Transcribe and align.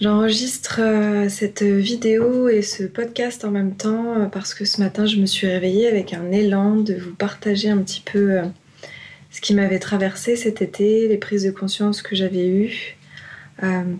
J'enregistre 0.00 0.80
euh, 0.80 1.28
cette 1.28 1.62
vidéo 1.62 2.48
et 2.48 2.62
ce 2.62 2.82
podcast 2.82 3.44
en 3.44 3.52
même 3.52 3.76
temps 3.76 4.18
euh, 4.18 4.26
parce 4.26 4.52
que 4.52 4.64
ce 4.64 4.80
matin 4.80 5.06
je 5.06 5.18
me 5.18 5.26
suis 5.26 5.46
réveillée 5.46 5.86
avec 5.86 6.12
un 6.12 6.32
élan 6.32 6.74
de 6.74 6.94
vous 6.94 7.14
partager 7.14 7.70
un 7.70 7.78
petit 7.78 8.00
peu 8.00 8.32
euh, 8.32 8.42
ce 9.30 9.40
qui 9.40 9.54
m'avait 9.54 9.78
traversé 9.78 10.34
cet 10.34 10.62
été, 10.62 11.06
les 11.06 11.16
prises 11.16 11.44
de 11.44 11.52
conscience 11.52 12.02
que 12.02 12.16
j'avais 12.16 12.48
eues 12.48 12.96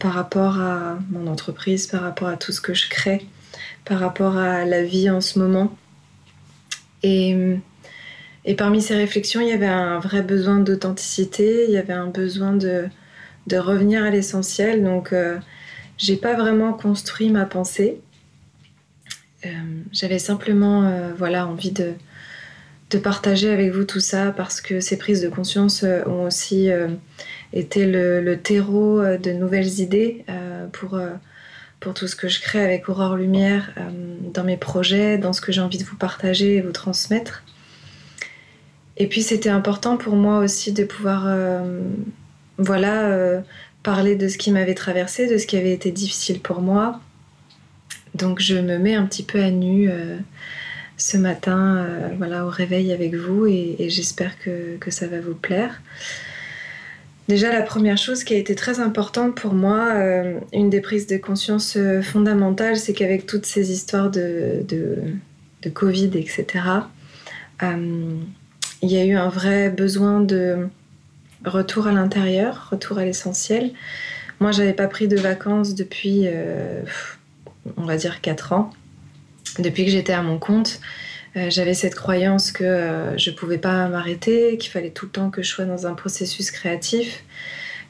par 0.01 0.13
rapport 0.13 0.61
à 0.61 0.99
mon 1.11 1.29
entreprise, 1.29 1.87
par 1.87 2.03
rapport 2.03 2.27
à 2.29 2.37
tout 2.37 2.51
ce 2.51 2.61
que 2.61 2.75
je 2.75 2.89
crée, 2.89 3.25
par 3.85 4.01
rapport 4.01 4.37
à 4.37 4.65
la 4.65 4.83
vie 4.83 5.09
en 5.09 5.21
ce 5.21 5.39
moment. 5.39 5.75
Et, 7.03 7.35
parmi 8.59 8.83
ces 8.83 8.95
réflexions, 8.97 9.41
il 9.41 9.49
y 9.49 9.53
avait 9.53 9.67
un 9.67 10.01
vrai 10.01 10.23
besoin 10.23 10.59
d'authenticité, 10.59 11.65
il 11.67 11.71
y 11.71 11.79
avait 11.79 11.95
un 11.95 12.09
besoin 12.09 12.53
de, 12.53 12.89
de 13.47 13.57
revenir 13.57 14.05
à 14.05 14.11
l'essentiel. 14.11 14.83
Donc 14.83 15.15
j'ai 15.97 16.17
pas 16.17 16.35
vraiment 16.35 16.73
construit 16.73 17.31
ma 17.31 17.45
pensée. 17.45 18.01
Euh, 19.47 19.49
j'avais 19.93 20.19
simplement 20.19 20.85
euh, 20.85 21.13
voilà, 21.17 21.47
envie 21.47 21.71
de, 21.71 21.93
de, 22.91 22.99
partager 22.99 23.51
avec 23.51 23.73
vous 23.73 23.85
tout 23.85 24.01
ça 24.01 24.33
parce 24.33 24.61
que 24.61 24.81
ces 24.81 24.97
prises 24.97 25.21
de 25.21 25.29
conscience 25.29 25.85
euh, 25.85 26.03
ont 26.07 26.25
aussi 26.25 26.71
été 27.53 27.87
le, 27.87 28.37
terreau 28.37 29.03
de 29.03 29.33
nouvelles 29.33 29.81
idées 29.81 30.25
pour, 30.73 30.99
pour 31.81 31.95
tout 31.95 32.09
ce 32.09 32.17
que 32.17 32.29
je 32.29 32.41
crée 32.41 32.63
avec 32.63 32.89
Aurore 32.89 33.17
Lumière 33.17 33.73
dans 34.33 34.45
mes 34.45 34.57
projets, 34.57 35.19
dans 35.19 35.33
ce 35.33 35.41
que 35.41 35.53
j'ai 35.53 35.61
envie 35.61 35.79
de 35.79 35.85
vous 35.85 35.97
partager 35.97 36.57
et 36.57 36.61
vous 36.61 36.73
transmettre. 36.73 37.45
Et 38.97 39.07
puis 39.09 39.23
c'était 39.23 39.51
important 39.51 39.97
pour 39.97 40.17
moi 40.17 40.39
aussi 40.39 40.73
de 40.73 40.85
pouvoir 40.85 41.29
voilà, 42.59 43.43
parler 43.85 44.17
de 44.17 44.27
ce 44.27 44.37
qui 44.37 44.51
m'avait 44.51 44.75
traversé, 44.75 45.29
de 45.29 45.39
ce 45.39 45.47
qui 45.47 45.57
avait 45.57 45.73
été 45.73 45.93
difficile 45.93 46.41
pour 46.41 46.61
moi. 46.61 47.01
Donc 48.15 48.41
je 48.41 48.57
me 48.57 48.79
mets 48.79 48.95
un 48.95 49.05
petit 49.07 49.23
peu 49.23 49.41
à 49.41 49.51
nu 49.51 49.89
euh, 49.89 50.17
ce 50.97 51.17
matin 51.17 51.77
euh, 51.77 52.09
voilà, 52.17 52.47
au 52.47 52.49
réveil 52.49 52.93
avec 52.93 53.15
vous 53.15 53.47
et, 53.47 53.77
j'espère 53.91 54.39
que, 54.39 54.79
ça 54.89 55.07
va 55.07 55.21
vous 55.21 55.35
plaire. 55.35 55.83
Déjà 57.29 57.53
la 57.53 57.63
première 57.63 57.97
chose 57.97 58.25
qui 58.25 58.35
a 58.35 58.37
été 58.37 58.55
très 58.55 58.81
importante 58.81 59.35
pour 59.35 59.55
moi, 59.55 59.93
euh, 59.95 60.39
une 60.53 60.71
des 60.71 60.81
prises 60.81 61.07
de 61.07 61.17
conscience 61.17 61.79
fondamentales, 62.03 62.77
c'est 62.77 62.93
qu'avec 62.93 63.27
toutes 63.27 63.47
ces 63.47 63.71
histoires 63.71 64.11
de, 64.11 64.65
de 64.69 65.71
Covid, 65.71 66.11
etc., 66.15 66.65
il 67.63 68.91
y 68.91 68.99
a 68.99 69.05
eu 69.05 69.15
un 69.15 69.31
vrai 69.31 69.71
besoin 69.71 70.21
de 70.21 70.69
retour 71.45 71.87
à 71.87 71.93
l'intérieur, 71.93 72.69
retour 72.71 72.99
à 72.99 73.05
l'essentiel. 73.05 73.73
Moi, 74.41 74.53
j'avais 74.53 74.73
pas 74.73 74.89
pris 74.89 75.09
de 75.09 75.17
vacances 75.17 75.75
depuis, 75.75 76.23
euh, 76.25 76.83
on 77.77 77.85
va 77.85 77.97
dire, 77.97 78.21
4 78.21 78.53
ans. 78.53 78.71
Depuis 79.59 79.85
que 79.85 79.91
j'étais 79.91 80.13
à 80.13 80.23
mon 80.23 80.39
compte, 80.39 80.81
euh, 81.37 81.51
j'avais 81.51 81.75
cette 81.75 81.95
croyance 81.95 82.51
que 82.51 82.65
euh, 82.65 83.17
je 83.17 83.31
pouvais 83.31 83.59
pas 83.59 83.89
m'arrêter, 83.89 84.59
qu'il 84.59 84.71
fallait 84.71 84.91
tout 84.91 85.07
le 85.07 85.13
temps 85.13 85.31
que 85.31 85.43
je 85.43 85.49
sois 85.49 85.65
dans 85.65 85.87
un 85.87 85.95
processus 85.95 86.51
créatif, 86.51 87.25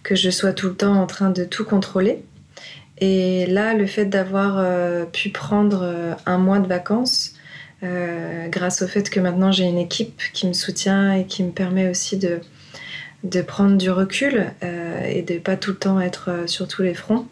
que 0.03 0.15
je 0.15 0.31
sois 0.31 0.53
tout 0.53 0.69
le 0.69 0.75
temps 0.75 0.95
en 0.95 1.07
train 1.07 1.31
de 1.31 1.45
tout 1.45 1.65
contrôler. 1.65 2.23
Et 2.99 3.47
là, 3.47 3.75
le 3.75 3.87
fait 3.87 4.07
d'avoir 4.07 4.65
pu 5.11 5.31
prendre 5.31 6.17
un 6.27 6.39
mois 6.39 6.61
de 6.61 6.69
vacances, 6.69 7.35
grâce 7.83 8.83
au 8.83 8.87
fait 8.87 9.11
que 9.11 9.19
maintenant 9.19 9.51
j'ai 9.51 9.65
une 9.65 9.79
équipe 9.79 10.23
qui 10.33 10.47
me 10.47 10.53
soutient 10.53 11.13
et 11.13 11.27
qui 11.27 11.43
me 11.43 11.51
permet 11.51 11.91
aussi 11.91 12.17
de, 12.17 12.41
de 13.25 13.41
prendre 13.41 13.77
du 13.77 13.91
recul 13.91 14.45
euh, 14.63 15.05
et 15.07 15.23
de 15.23 15.39
pas 15.39 15.57
tout 15.57 15.71
le 15.71 15.77
temps 15.77 16.01
être 16.01 16.31
euh, 16.31 16.47
sur 16.47 16.69
tous 16.69 16.83
les 16.83 16.95
fronts. 16.95 17.27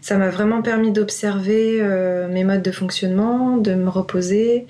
Ça 0.00 0.16
m'a 0.16 0.30
vraiment 0.30 0.62
permis 0.62 0.90
d'observer 0.90 1.78
euh, 1.80 2.28
mes 2.28 2.42
modes 2.42 2.62
de 2.62 2.72
fonctionnement, 2.72 3.58
de 3.58 3.74
me 3.74 3.88
reposer, 3.88 4.66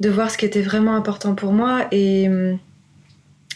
de 0.00 0.10
voir 0.10 0.30
ce 0.30 0.36
qui 0.36 0.44
était 0.44 0.60
vraiment 0.60 0.94
important 0.94 1.34
pour 1.34 1.52
moi 1.52 1.86
et, 1.92 2.28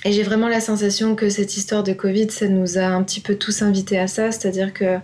j'ai 0.04 0.24
vraiment 0.24 0.48
la 0.48 0.58
sensation 0.58 1.14
que 1.14 1.28
cette 1.28 1.56
histoire 1.56 1.84
de 1.84 1.92
Covid, 1.92 2.28
ça 2.28 2.48
nous 2.48 2.76
a 2.76 2.86
un 2.86 3.04
petit 3.04 3.20
peu 3.20 3.36
tous 3.36 3.62
invités 3.62 4.00
à 4.00 4.08
ça, 4.08 4.32
c'est-à-dire 4.32 4.72
que 4.72 4.98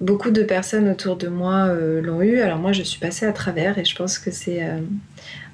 beaucoup 0.00 0.32
de 0.32 0.42
personnes 0.42 0.88
autour 0.88 1.14
de 1.14 1.28
moi 1.28 1.72
l'ont 2.02 2.22
eu. 2.22 2.40
Alors 2.40 2.58
moi, 2.58 2.72
je 2.72 2.82
suis 2.82 2.98
passée 2.98 3.24
à 3.24 3.30
travers 3.30 3.78
et 3.78 3.84
je 3.84 3.94
pense 3.94 4.18
que 4.18 4.32
c'est 4.32 4.66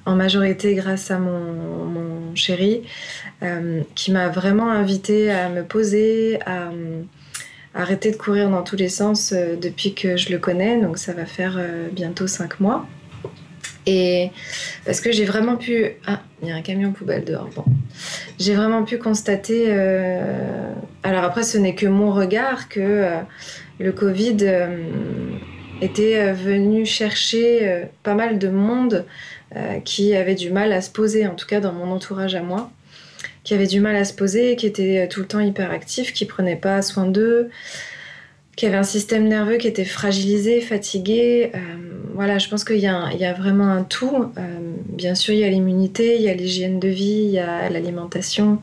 en 0.09 0.15
majorité 0.15 0.73
grâce 0.73 1.11
à 1.11 1.19
mon, 1.19 2.35
chéri, 2.35 2.83
euh, 3.43 3.81
qui 3.95 4.11
m'a 4.11 4.29
vraiment 4.29 4.69
invité 4.71 5.31
à 5.31 5.49
me 5.49 5.63
poser, 5.63 6.39
à, 6.45 6.69
arrêter 7.73 8.11
de 8.11 8.15
courir 8.15 8.49
dans 8.49 8.61
tous 8.61 8.75
les 8.75 8.87
sens 8.87 9.33
euh, 9.33 9.55
depuis 9.55 9.93
que 9.93 10.15
je 10.15 10.31
le 10.31 10.37
connais, 10.37 10.79
donc 10.79 10.97
ça 10.97 11.13
va 11.13 11.25
faire 11.25 11.55
euh, 11.57 11.87
bientôt 11.91 12.27
cinq 12.27 12.59
mois. 12.59 12.87
Et 13.85 14.31
parce 14.85 15.01
que 15.01 15.11
j'ai 15.11 15.25
vraiment 15.25 15.57
pu... 15.57 15.91
Ah, 16.05 16.21
il 16.41 16.49
y 16.49 16.51
a 16.51 16.55
un 16.55 16.61
camion 16.61 16.91
poubelle 16.91 17.25
dehors. 17.25 17.49
Bon. 17.55 17.65
J'ai 18.39 18.53
vraiment 18.53 18.83
pu 18.83 18.97
constater... 18.97 19.71
Alors 21.03 21.23
après, 21.23 21.43
ce 21.43 21.57
n'est 21.57 21.75
que 21.75 21.87
mon 21.87 22.11
regard 22.11 22.69
que 22.69 23.07
le 23.79 23.91
Covid 23.91 24.37
était 25.81 26.33
venu 26.33 26.85
chercher 26.85 27.85
pas 28.03 28.15
mal 28.15 28.37
de 28.37 28.49
monde 28.49 29.05
euh, 29.55 29.79
qui 29.79 30.15
avaient 30.15 30.35
du 30.35 30.51
mal 30.51 30.71
à 30.71 30.79
se 30.79 30.91
poser, 30.91 31.25
en 31.25 31.33
tout 31.33 31.47
cas 31.47 31.59
dans 31.59 31.73
mon 31.73 31.91
entourage 31.91 32.35
à 32.35 32.43
moi, 32.43 32.69
qui 33.43 33.55
avaient 33.55 33.65
du 33.65 33.79
mal 33.79 33.95
à 33.95 34.05
se 34.05 34.13
poser, 34.13 34.55
qui 34.55 34.67
étaient 34.67 35.07
tout 35.07 35.21
le 35.21 35.25
temps 35.25 35.39
hyperactifs, 35.39 36.13
qui 36.13 36.25
prenaient 36.25 36.55
pas 36.55 36.83
soin 36.83 37.07
d'eux, 37.07 37.49
qui 38.55 38.67
avaient 38.67 38.77
un 38.77 38.83
système 38.83 39.27
nerveux 39.27 39.57
qui 39.57 39.67
était 39.67 39.85
fragilisé, 39.85 40.61
fatigué. 40.61 41.51
Euh, 41.55 41.59
voilà, 42.13 42.37
je 42.37 42.47
pense 42.47 42.63
qu'il 42.63 42.75
y, 42.75 42.81
y, 42.81 42.85
a 43.25 43.33
vraiment 43.33 43.71
un 43.71 43.81
tout. 43.81 44.31
Euh, 44.37 44.41
bien 44.89 45.15
sûr, 45.15 45.33
il 45.33 45.39
y 45.39 45.43
a 45.43 45.49
l'immunité, 45.49 46.17
il 46.17 46.21
y 46.21 46.29
a 46.29 46.35
l'hygiène 46.35 46.79
de 46.79 46.89
vie, 46.89 47.23
il 47.23 47.31
y 47.31 47.39
a 47.39 47.71
l'alimentation, 47.71 48.61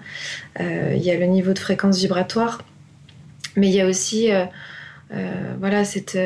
il 0.60 1.02
y 1.02 1.10
a 1.10 1.16
le 1.16 1.26
niveau 1.26 1.52
de 1.52 1.58
fréquence 1.58 1.98
vibratoire, 1.98 2.62
mais 3.56 3.66
il 3.66 3.74
y 3.74 3.80
a 3.80 3.88
aussi 3.88 4.30
voilà, 5.10 5.84
cette, 5.84 6.18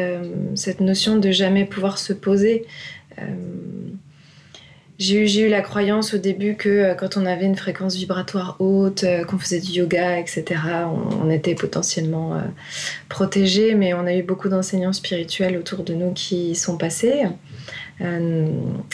cette, 0.55 0.81
notion 0.81 1.17
de 1.17 1.31
jamais 1.31 1.65
pouvoir 1.65 1.99
se 1.99 2.13
poser. 2.13 2.67
J'ai 5.01 5.17
eu, 5.17 5.47
eu, 5.47 5.49
la 5.49 5.63
croyance 5.63 6.13
au 6.13 6.19
début 6.19 6.57
que 6.57 6.69
euh, 6.69 6.95
quand 6.95 7.17
on 7.17 7.25
avait 7.25 7.47
une 7.47 7.57
fréquence 7.57 7.97
vibratoire 7.97 8.57
haute, 8.59 9.05
euh, 9.05 9.25
qu'on 9.25 9.39
faisait 9.39 9.59
du 9.59 9.71
yoga, 9.71 10.19
etc., 10.19 10.45
on, 11.23 11.31
était 11.31 11.55
potentiellement 11.55 12.35
euh, 12.35 12.41
protégé, 13.09 13.75
mais 13.75 13.95
on 13.95 14.07
a 14.07 14.13
eu 14.13 14.23
beaucoup 14.23 14.51
d'enseignants 14.51 14.93
spirituels 14.93 15.57
autour 15.57 15.85
de 15.85 15.95
nous 15.95 16.13
qui 16.13 16.55
sont 16.55 16.77
passés, 16.77 17.23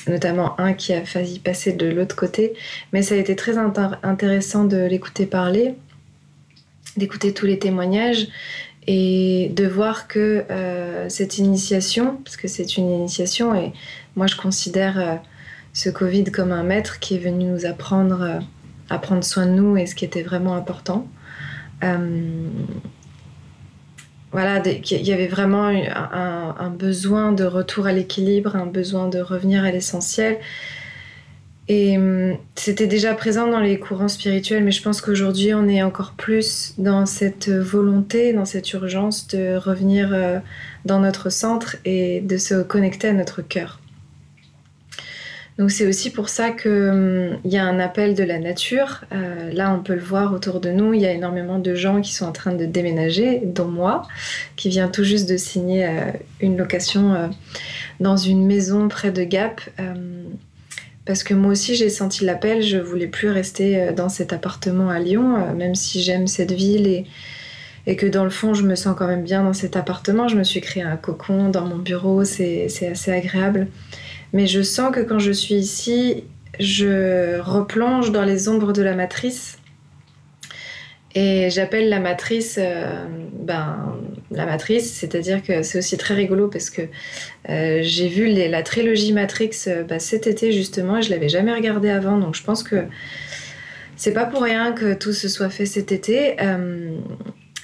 notamment 0.06 0.60
un 0.60 0.74
qui 0.74 0.92
a 0.92 1.04
failli 1.04 1.40
passer 1.40 1.72
de 1.72 1.88
l'autre 1.88 2.14
côté. 2.14 2.54
Mais 2.92 3.02
ça 3.02 3.16
a 3.16 3.18
été 3.18 3.34
très 3.34 3.58
intéressant 3.58 4.62
de 4.64 4.76
l'écouter 4.76 5.26
parler, 5.26 5.74
d'écouter 6.96 7.34
tous 7.34 7.46
les 7.46 7.58
témoignages 7.58 8.28
et 8.86 9.52
de 9.54 9.66
voir 9.66 10.08
que 10.08 10.44
cette 11.08 11.38
initiation, 11.38 12.18
parce 12.24 12.36
que 12.36 12.48
c'est 12.48 12.76
une 12.76 12.90
initiation, 12.90 13.54
et 13.54 13.72
moi 14.14 14.26
je 14.26 14.36
considère 14.36 15.20
ce 15.76 15.90
Covid 15.90 16.24
comme 16.24 16.52
un 16.52 16.62
maître 16.62 17.00
qui 17.00 17.16
est 17.16 17.18
venu 17.18 17.44
nous 17.44 17.66
apprendre 17.66 18.22
euh, 18.22 18.40
à 18.88 18.98
prendre 18.98 19.22
soin 19.22 19.44
de 19.44 19.50
nous 19.50 19.76
et 19.76 19.84
ce 19.84 19.94
qui 19.94 20.06
était 20.06 20.22
vraiment 20.22 20.56
important. 20.56 21.06
Euh, 21.84 22.48
voilà, 24.32 24.62
il 24.66 25.06
y 25.06 25.12
avait 25.12 25.26
vraiment 25.26 25.66
un, 25.66 26.70
besoin 26.70 27.32
de 27.32 27.44
retour 27.44 27.86
à 27.86 27.92
l'équilibre, 27.92 28.56
un 28.56 28.66
besoin 28.66 29.08
de 29.08 29.18
revenir 29.18 29.64
à 29.64 29.70
l'essentiel. 29.70 30.38
Et 31.68 31.98
hum, 31.98 32.36
c'était 32.54 32.86
déjà 32.86 33.14
présent 33.14 33.48
dans 33.48 33.60
les 33.60 33.78
courants 33.78 34.08
spirituels, 34.08 34.62
mais 34.62 34.70
je 34.70 34.82
pense 34.82 35.00
qu'aujourd'hui, 35.00 35.52
on 35.54 35.66
est 35.68 35.82
encore 35.82 36.12
plus 36.12 36.74
dans 36.78 37.06
cette 37.06 37.48
volonté, 37.48 38.32
dans 38.32 38.44
cette 38.44 38.72
urgence 38.72 39.26
de 39.28 39.56
revenir 39.56 40.10
euh, 40.12 40.38
dans 40.84 41.00
notre 41.00 41.30
centre 41.30 41.76
et 41.84 42.20
de 42.20 42.36
se 42.36 42.62
connecter 42.62 43.08
à 43.08 43.12
notre 43.12 43.42
cœur. 43.42 43.80
Donc 45.58 45.70
c'est 45.70 45.86
aussi 45.86 46.10
pour 46.10 46.28
ça 46.28 46.50
qu'il 46.50 46.70
hum, 46.70 47.38
y 47.44 47.56
a 47.56 47.64
un 47.64 47.80
appel 47.80 48.14
de 48.14 48.22
la 48.22 48.38
nature. 48.38 49.02
Euh, 49.12 49.50
là, 49.52 49.74
on 49.74 49.82
peut 49.82 49.94
le 49.94 50.02
voir 50.02 50.32
autour 50.32 50.60
de 50.60 50.70
nous. 50.70 50.94
Il 50.94 51.00
y 51.00 51.06
a 51.06 51.12
énormément 51.12 51.58
de 51.58 51.74
gens 51.74 52.00
qui 52.00 52.14
sont 52.14 52.26
en 52.26 52.32
train 52.32 52.52
de 52.52 52.64
déménager, 52.64 53.40
dont 53.44 53.66
moi, 53.66 54.02
qui 54.54 54.68
vient 54.68 54.86
tout 54.86 55.02
juste 55.02 55.28
de 55.28 55.36
signer 55.36 55.84
euh, 55.84 56.12
une 56.40 56.56
location 56.56 57.32
dans 57.98 58.16
une 58.16 58.46
maison 58.46 58.86
près 58.86 59.10
de 59.10 59.24
Gap. 59.24 59.60
Parce 61.06 61.22
que 61.22 61.34
moi 61.34 61.52
aussi 61.52 61.76
j'ai 61.76 61.88
senti 61.88 62.24
l'appel, 62.24 62.62
je 62.62 62.78
voulais 62.78 63.06
plus 63.06 63.30
rester 63.30 63.80
euh, 63.80 63.92
dans 63.92 64.08
cet 64.08 64.32
appartement 64.32 64.90
à 64.90 64.98
Lyon, 64.98 65.36
euh, 65.36 65.54
même 65.54 65.74
si 65.74 66.02
j'aime 66.02 66.26
cette 66.26 66.52
ville 66.52 66.86
et, 66.86 67.06
et 67.86 67.94
que 67.96 68.06
dans 68.06 68.24
le 68.24 68.30
fond 68.30 68.54
je 68.54 68.64
me 68.64 68.74
sens 68.74 68.96
quand 68.98 69.06
même 69.06 69.22
bien 69.22 69.44
dans 69.44 69.52
cet 69.52 69.76
appartement. 69.76 70.28
Je 70.28 70.36
me 70.36 70.44
suis 70.44 70.60
créé 70.60 70.82
un 70.82 70.96
cocon 70.96 71.48
dans 71.48 71.64
mon 71.64 71.78
bureau, 71.78 72.24
c'est 72.24 72.66
assez 72.90 73.12
agréable. 73.12 73.68
Mais 74.32 74.46
je 74.48 74.60
sens 74.60 74.92
que 74.92 75.00
quand 75.00 75.20
je 75.20 75.30
suis 75.30 75.54
ici, 75.54 76.24
je 76.58 77.38
replonge 77.38 78.10
dans 78.10 78.24
les 78.24 78.48
ombres 78.48 78.72
de 78.72 78.82
la 78.82 78.94
matrice 78.94 79.58
et 81.16 81.48
j'appelle 81.48 81.88
la 81.88 81.98
matrice, 81.98 82.58
euh, 82.60 83.06
ben, 83.32 83.96
la 84.30 84.44
matrice, 84.44 84.92
c'est-à-dire 84.92 85.42
que 85.42 85.62
c'est 85.62 85.78
aussi 85.78 85.96
très 85.96 86.12
rigolo 86.12 86.48
parce 86.48 86.68
que 86.68 86.82
euh, 87.48 87.78
j'ai 87.80 88.08
vu 88.08 88.26
la 88.26 88.62
trilogie 88.62 89.14
Matrix 89.14 89.50
euh, 89.66 89.82
bah, 89.82 89.98
cet 89.98 90.26
été 90.26 90.52
justement 90.52 90.98
et 90.98 91.02
je 91.02 91.08
l'avais 91.08 91.30
jamais 91.30 91.54
regardée 91.54 91.88
avant, 91.88 92.18
donc 92.18 92.34
je 92.34 92.42
pense 92.42 92.62
que 92.62 92.84
c'est 93.96 94.12
pas 94.12 94.26
pour 94.26 94.42
rien 94.42 94.72
que 94.72 94.92
tout 94.92 95.14
se 95.14 95.26
soit 95.26 95.48
fait 95.48 95.64
cet 95.64 95.90
été. 95.90 96.36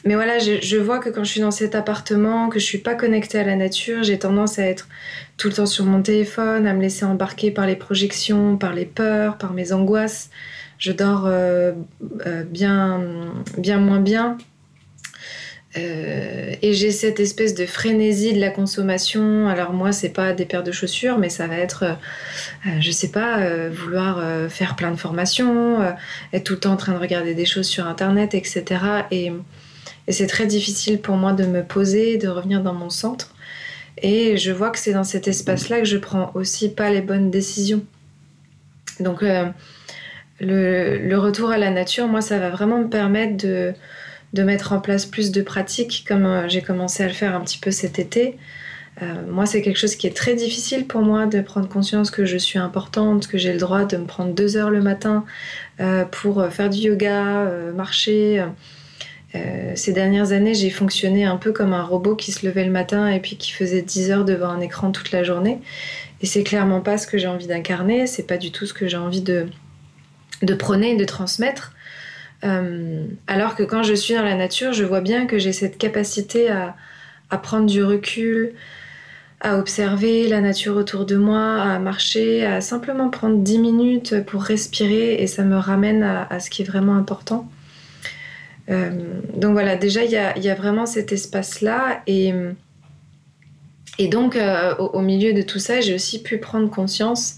mais 0.06 0.14
voilà, 0.14 0.38
je, 0.38 0.76
vois 0.78 0.98
que 0.98 1.10
quand 1.10 1.24
je 1.24 1.30
suis 1.30 1.42
dans 1.42 1.50
cet 1.50 1.74
appartement, 1.74 2.48
que 2.48 2.58
je 2.58 2.64
suis 2.64 2.78
pas 2.78 2.94
connectée 2.94 3.38
à 3.38 3.44
la 3.44 3.54
nature, 3.54 4.02
j'ai 4.02 4.18
tendance 4.18 4.58
à 4.58 4.62
être 4.62 4.88
tout 5.36 5.48
le 5.48 5.54
temps 5.54 5.66
sur 5.66 5.84
mon 5.84 6.00
téléphone, 6.00 6.66
à 6.66 6.72
me 6.72 6.80
laisser 6.80 7.04
embarquer 7.04 7.50
par 7.50 7.66
les 7.66 7.76
projections, 7.76 8.56
par 8.56 8.72
les 8.72 8.86
peurs, 8.86 9.36
par 9.36 9.52
mes 9.52 9.74
angoisses 9.74 10.30
je 10.82 10.90
dors 10.90 11.26
euh, 11.26 11.70
euh, 12.26 12.42
bien, 12.42 13.04
bien 13.56 13.78
moins 13.78 14.00
bien. 14.00 14.36
Euh, 15.76 16.54
et 16.60 16.74
j'ai 16.74 16.90
cette 16.90 17.20
espèce 17.20 17.54
de 17.54 17.66
frénésie 17.66 18.32
de 18.32 18.40
la 18.40 18.50
consommation. 18.50 19.48
Alors 19.48 19.74
moi, 19.74 19.92
c'est 19.92 20.08
pas 20.08 20.32
des 20.32 20.44
paires 20.44 20.64
de 20.64 20.72
chaussures, 20.72 21.18
mais 21.18 21.28
ça 21.28 21.46
va 21.46 21.54
être, 21.56 21.84
je 22.80 22.90
sais 22.90 23.12
pas, 23.12 23.68
vouloir 23.68 24.20
faire 24.50 24.74
plein 24.74 24.90
de 24.90 24.96
formations, 24.96 25.78
être 26.32 26.44
tout 26.44 26.54
le 26.54 26.58
temps 26.58 26.72
en 26.72 26.76
train 26.76 26.94
de 26.94 26.98
regarder 26.98 27.34
des 27.34 27.46
choses 27.46 27.66
sur 27.66 27.86
Internet, 27.86 28.34
etc. 28.34 28.64
Et, 29.12 29.30
et 30.08 30.12
c'est 30.12 30.26
très 30.26 30.46
difficile 30.46 31.00
pour 31.00 31.14
moi 31.14 31.32
de 31.32 31.44
me 31.46 31.62
poser, 31.62 32.18
de 32.18 32.26
revenir 32.26 32.60
dans 32.60 32.74
mon 32.74 32.90
centre. 32.90 33.32
Et 33.98 34.36
je 34.36 34.50
vois 34.50 34.70
que 34.70 34.80
c'est 34.80 34.94
dans 34.94 35.04
cet 35.04 35.28
espace-là 35.28 35.78
que 35.78 35.86
je 35.86 35.96
prends 35.96 36.32
aussi 36.34 36.70
pas 36.70 36.90
les 36.90 37.02
bonnes 37.02 37.30
décisions. 37.30 37.84
Donc 38.98 39.22
le, 40.42 41.16
retour 41.16 41.50
à 41.50 41.58
la 41.58 41.70
nature, 41.70 42.08
moi, 42.08 42.20
ça 42.20 42.38
va 42.38 42.50
vraiment 42.50 42.78
me 42.78 42.88
permettre 42.88 43.36
de, 43.36 43.74
mettre 44.42 44.72
en 44.72 44.80
place 44.80 45.06
plus 45.06 45.30
de 45.30 45.42
pratiques, 45.42 46.04
comme 46.06 46.26
euh, 46.26 46.48
j'ai 46.48 46.62
commencé 46.62 47.02
à 47.02 47.06
le 47.06 47.12
faire 47.12 47.34
un 47.34 47.40
petit 47.40 47.58
peu 47.58 47.70
cet 47.70 47.98
été. 47.98 48.36
Euh, 49.00 49.06
moi, 49.28 49.46
c'est 49.46 49.62
quelque 49.62 49.78
chose 49.78 49.94
qui 49.94 50.06
est 50.06 50.16
très 50.16 50.34
difficile 50.34 50.86
pour 50.86 51.00
moi 51.00 51.26
de 51.26 51.40
prendre 51.40 51.68
conscience 51.68 52.10
que 52.10 52.24
je 52.24 52.36
suis 52.36 52.58
importante, 52.58 53.26
que 53.26 53.38
j'ai 53.38 53.52
le 53.52 53.58
droit 53.58 53.84
de 53.84 53.96
me 53.96 54.04
prendre 54.04 54.34
deux 54.34 54.56
heures 54.56 54.70
le 54.70 54.82
matin 54.82 55.24
euh, 55.80 56.04
pour 56.04 56.44
faire 56.50 56.68
du 56.68 56.78
yoga, 56.78 57.48
marcher. 57.74 58.44
ces 59.74 59.92
dernières 59.92 60.32
années, 60.32 60.54
j'ai 60.54 60.68
fonctionné 60.68 61.24
un 61.24 61.36
peu 61.36 61.52
comme 61.52 61.72
un 61.72 61.82
robot 61.82 62.16
qui 62.16 62.32
se 62.32 62.44
levait 62.44 62.64
le 62.64 62.70
matin 62.70 63.08
et 63.08 63.20
puis 63.20 63.36
qui 63.36 63.52
faisait 63.52 63.80
10 63.80 64.10
heures 64.10 64.24
devant 64.26 64.48
un 64.48 64.60
écran 64.60 64.90
toute 64.90 65.10
la 65.12 65.22
journée. 65.22 65.58
Et 66.20 66.26
c'est 66.26 66.42
clairement 66.42 66.80
pas 66.80 66.98
ce 66.98 67.06
que 67.06 67.16
j'ai 67.16 67.28
envie 67.28 67.46
d'incarner, 67.46 68.06
c'est 68.06 68.26
pas 68.26 68.36
du 68.36 68.50
tout 68.52 68.66
ce 68.66 68.74
que 68.74 68.88
j'ai 68.88 68.98
envie 68.98 69.22
de, 69.22 69.46
de 70.42 70.54
prôner 70.54 70.92
et 70.92 70.96
de 70.96 71.04
transmettre. 71.04 71.72
Euh, 72.44 73.04
alors 73.26 73.54
que 73.54 73.62
quand 73.62 73.82
je 73.82 73.94
suis 73.94 74.14
dans 74.14 74.22
la 74.22 74.34
nature, 74.34 74.72
je 74.72 74.84
vois 74.84 75.00
bien 75.00 75.26
que 75.26 75.38
j'ai 75.38 75.52
cette 75.52 75.78
capacité 75.78 76.50
à, 76.50 76.74
prendre 77.38 77.66
du 77.66 77.82
recul, 77.82 78.52
à 79.40 79.58
observer 79.58 80.28
la 80.28 80.40
nature 80.40 80.76
autour 80.76 81.06
de 81.06 81.16
moi, 81.16 81.62
à 81.62 81.78
marcher, 81.78 82.44
à 82.44 82.60
simplement 82.60 83.08
prendre 83.08 83.38
10 83.38 83.58
minutes 83.58 84.22
pour 84.26 84.42
respirer 84.42 85.14
et 85.14 85.26
ça 85.26 85.42
me 85.42 85.56
ramène 85.56 86.02
à, 86.02 86.40
ce 86.40 86.50
qui 86.50 86.62
est 86.62 86.66
vraiment 86.66 86.94
important. 86.94 87.48
Euh, 88.70 88.90
donc 89.34 89.52
voilà, 89.52 89.76
déjà 89.76 90.04
il 90.04 90.10
y 90.10 90.16
a, 90.50 90.54
vraiment 90.54 90.84
cet 90.84 91.10
espace-là 91.12 92.02
et, 92.06 92.34
et 93.98 94.08
donc 94.08 94.36
euh, 94.36 94.74
au, 94.76 95.00
milieu 95.00 95.32
de 95.32 95.42
tout 95.42 95.58
ça, 95.58 95.80
j'ai 95.80 95.94
aussi 95.94 96.22
pu 96.22 96.38
prendre 96.38 96.70
conscience 96.70 97.36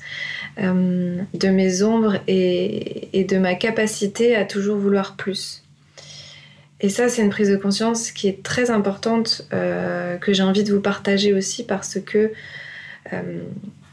euh, 0.58 1.16
de 1.34 1.48
mes 1.48 1.82
ombres 1.82 2.18
et, 2.28 3.26
de 3.28 3.38
ma 3.38 3.54
capacité 3.54 4.36
à 4.36 4.44
toujours 4.44 4.76
vouloir 4.76 5.16
plus. 5.16 5.62
Et 6.80 6.88
ça, 6.88 7.08
c'est 7.08 7.22
une 7.22 7.30
prise 7.30 7.50
de 7.50 7.56
conscience 7.56 8.12
qui 8.12 8.28
est 8.28 8.42
très 8.42 8.70
importante, 8.70 9.46
euh, 9.52 10.16
que 10.16 10.32
j'ai 10.32 10.42
envie 10.42 10.64
de 10.64 10.72
vous 10.72 10.80
partager 10.80 11.32
aussi 11.32 11.64
parce 11.64 11.98
que 12.00 12.32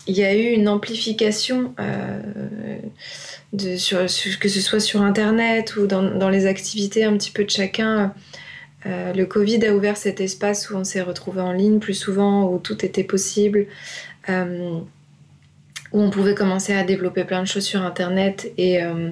il 0.07 0.15
y 0.15 0.23
a 0.23 0.33
eu 0.33 0.53
une 0.53 0.67
amplification, 0.67 1.75
de, 3.53 4.37
que 4.39 4.49
ce 4.49 4.61
soit 4.61 4.79
sur 4.79 5.01
Internet 5.01 5.75
ou 5.75 5.85
dans, 5.85 6.29
les 6.29 6.47
activités 6.47 7.03
un 7.03 7.15
petit 7.17 7.29
peu 7.29 7.43
de 7.43 7.49
chacun. 7.49 8.13
Le 8.85 9.23
Covid 9.25 9.65
a 9.65 9.75
ouvert 9.75 9.97
cet 9.97 10.21
espace 10.21 10.69
où 10.69 10.75
on 10.75 10.83
s'est 10.83 11.01
retrouvé 11.01 11.41
en 11.41 11.51
ligne 11.51 11.79
plus 11.79 11.93
souvent, 11.93 12.51
où 12.51 12.57
tout 12.57 12.85
était 12.85 13.03
possible 13.03 13.67
où 15.91 16.01
on 16.01 16.09
pouvait 16.09 16.35
commencer 16.35 16.73
à 16.73 16.83
développer 16.83 17.23
plein 17.23 17.41
de 17.41 17.47
choses 17.47 17.65
sur 17.65 17.81
Internet. 17.81 18.51
Et, 18.57 18.83
euh, 18.83 19.11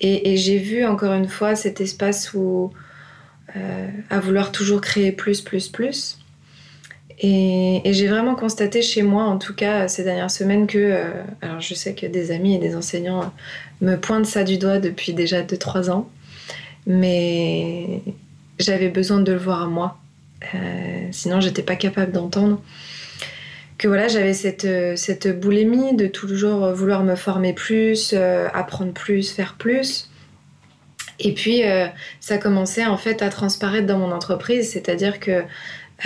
et, 0.00 0.36
j'ai 0.36 0.58
vu 0.58 0.84
encore 0.84 1.12
une 1.14 1.28
fois 1.28 1.56
cet 1.56 1.80
espace 1.80 2.34
où 2.34 2.72
euh, 3.56 3.88
à 4.10 4.20
vouloir 4.20 4.52
toujours 4.52 4.80
créer 4.80 5.12
plus, 5.12 5.40
plus, 5.40 5.68
plus. 5.68 6.18
Et, 7.20 7.80
j'ai 7.84 8.06
vraiment 8.06 8.34
constaté 8.34 8.82
chez 8.82 9.02
moi, 9.02 9.24
en 9.24 9.38
tout 9.38 9.54
cas 9.54 9.88
ces 9.88 10.04
dernières 10.04 10.30
semaines, 10.30 10.66
que, 10.66 10.78
euh, 10.78 11.10
alors 11.42 11.60
je 11.60 11.74
sais 11.74 11.94
que 11.94 12.06
des 12.06 12.30
amis 12.30 12.54
et 12.54 12.58
des 12.58 12.76
enseignants 12.76 13.32
me 13.80 13.96
pointent 13.96 14.26
ça 14.26 14.44
du 14.44 14.58
doigt 14.58 14.78
depuis 14.78 15.14
déjà 15.14 15.42
2-3 15.42 15.90
ans, 15.90 16.08
mais 16.86 18.02
j'avais 18.58 18.88
besoin 18.88 19.20
de 19.20 19.32
le 19.32 19.38
voir 19.38 19.62
à 19.62 19.66
moi. 19.66 19.98
sinon, 21.10 21.40
j'étais 21.40 21.62
pas 21.62 21.76
capable 21.76 22.12
d'entendre 22.12 22.60
que 23.78 23.88
voilà, 23.88 24.08
j'avais 24.08 24.34
cette, 24.34 24.64
euh, 24.64 24.96
cette 24.96 25.38
boulimie 25.38 25.94
de 25.94 26.06
toujours 26.06 26.72
vouloir 26.72 27.02
me 27.02 27.16
former 27.16 27.52
plus, 27.52 28.12
euh, 28.12 28.48
apprendre 28.54 28.92
plus, 28.92 29.30
faire 29.32 29.56
plus. 29.58 30.08
Et 31.18 31.32
puis, 31.34 31.68
euh, 31.68 31.86
ça 32.20 32.38
commençait 32.38 32.86
en 32.86 32.96
fait 32.96 33.22
à 33.22 33.28
transparaître 33.30 33.86
dans 33.86 33.98
mon 33.98 34.12
entreprise, 34.12 34.70
c'est-à-dire 34.70 35.20
que 35.20 35.42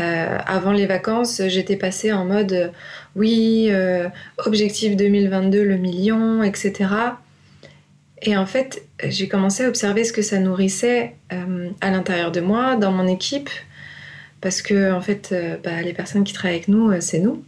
avant 0.00 0.70
les 0.70 0.86
vacances, 0.86 1.42
j'étais 1.48 1.74
passée 1.74 2.12
en 2.12 2.24
mode 2.24 2.72
oui, 3.16 3.68
objectif 4.36 4.94
2022, 4.94 5.64
le 5.64 5.76
million, 5.76 6.44
etc. 6.44 6.86
Et 8.22 8.36
en 8.36 8.46
fait, 8.46 8.82
j'ai 9.04 9.28
commencé 9.28 9.64
à 9.64 9.68
observer 9.68 10.04
ce 10.04 10.12
que 10.12 10.22
ça 10.22 10.38
nourrissait 10.40 11.14
à 11.80 11.90
l'intérieur 11.90 12.32
de 12.32 12.40
moi, 12.40 12.76
dans 12.76 12.90
mon 12.90 13.06
équipe, 13.06 13.50
parce 14.40 14.60
que 14.60 14.92
en 14.92 15.00
fait, 15.00 15.32
bah, 15.62 15.82
les 15.82 15.92
personnes 15.92 16.24
qui 16.24 16.32
travaillent 16.32 16.56
avec 16.56 16.68
nous, 16.68 17.00
c'est 17.00 17.20
nous 17.20 17.44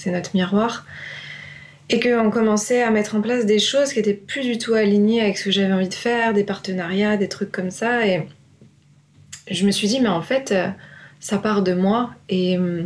c'est 0.00 0.10
notre 0.10 0.34
miroir. 0.34 0.86
Et 1.90 2.00
qu'on 2.00 2.30
commençait 2.30 2.82
à 2.82 2.90
mettre 2.90 3.16
en 3.16 3.20
place 3.20 3.46
des 3.46 3.58
choses 3.58 3.92
qui 3.92 3.98
étaient 3.98 4.14
plus 4.14 4.42
du 4.42 4.58
tout 4.58 4.74
alignées 4.74 5.20
avec 5.20 5.38
ce 5.38 5.44
que 5.44 5.50
j'avais 5.50 5.72
envie 5.72 5.88
de 5.88 5.94
faire, 5.94 6.32
des 6.32 6.44
partenariats, 6.44 7.16
des 7.16 7.28
trucs 7.28 7.50
comme 7.50 7.70
ça. 7.70 8.06
Et 8.06 8.26
je 9.50 9.66
me 9.66 9.70
suis 9.70 9.88
dit, 9.88 10.00
mais 10.00 10.08
en 10.08 10.22
fait, 10.22 10.52
euh, 10.52 10.68
ça 11.18 11.38
part 11.38 11.62
de 11.62 11.74
moi. 11.74 12.10
Et, 12.28 12.56
euh, 12.56 12.84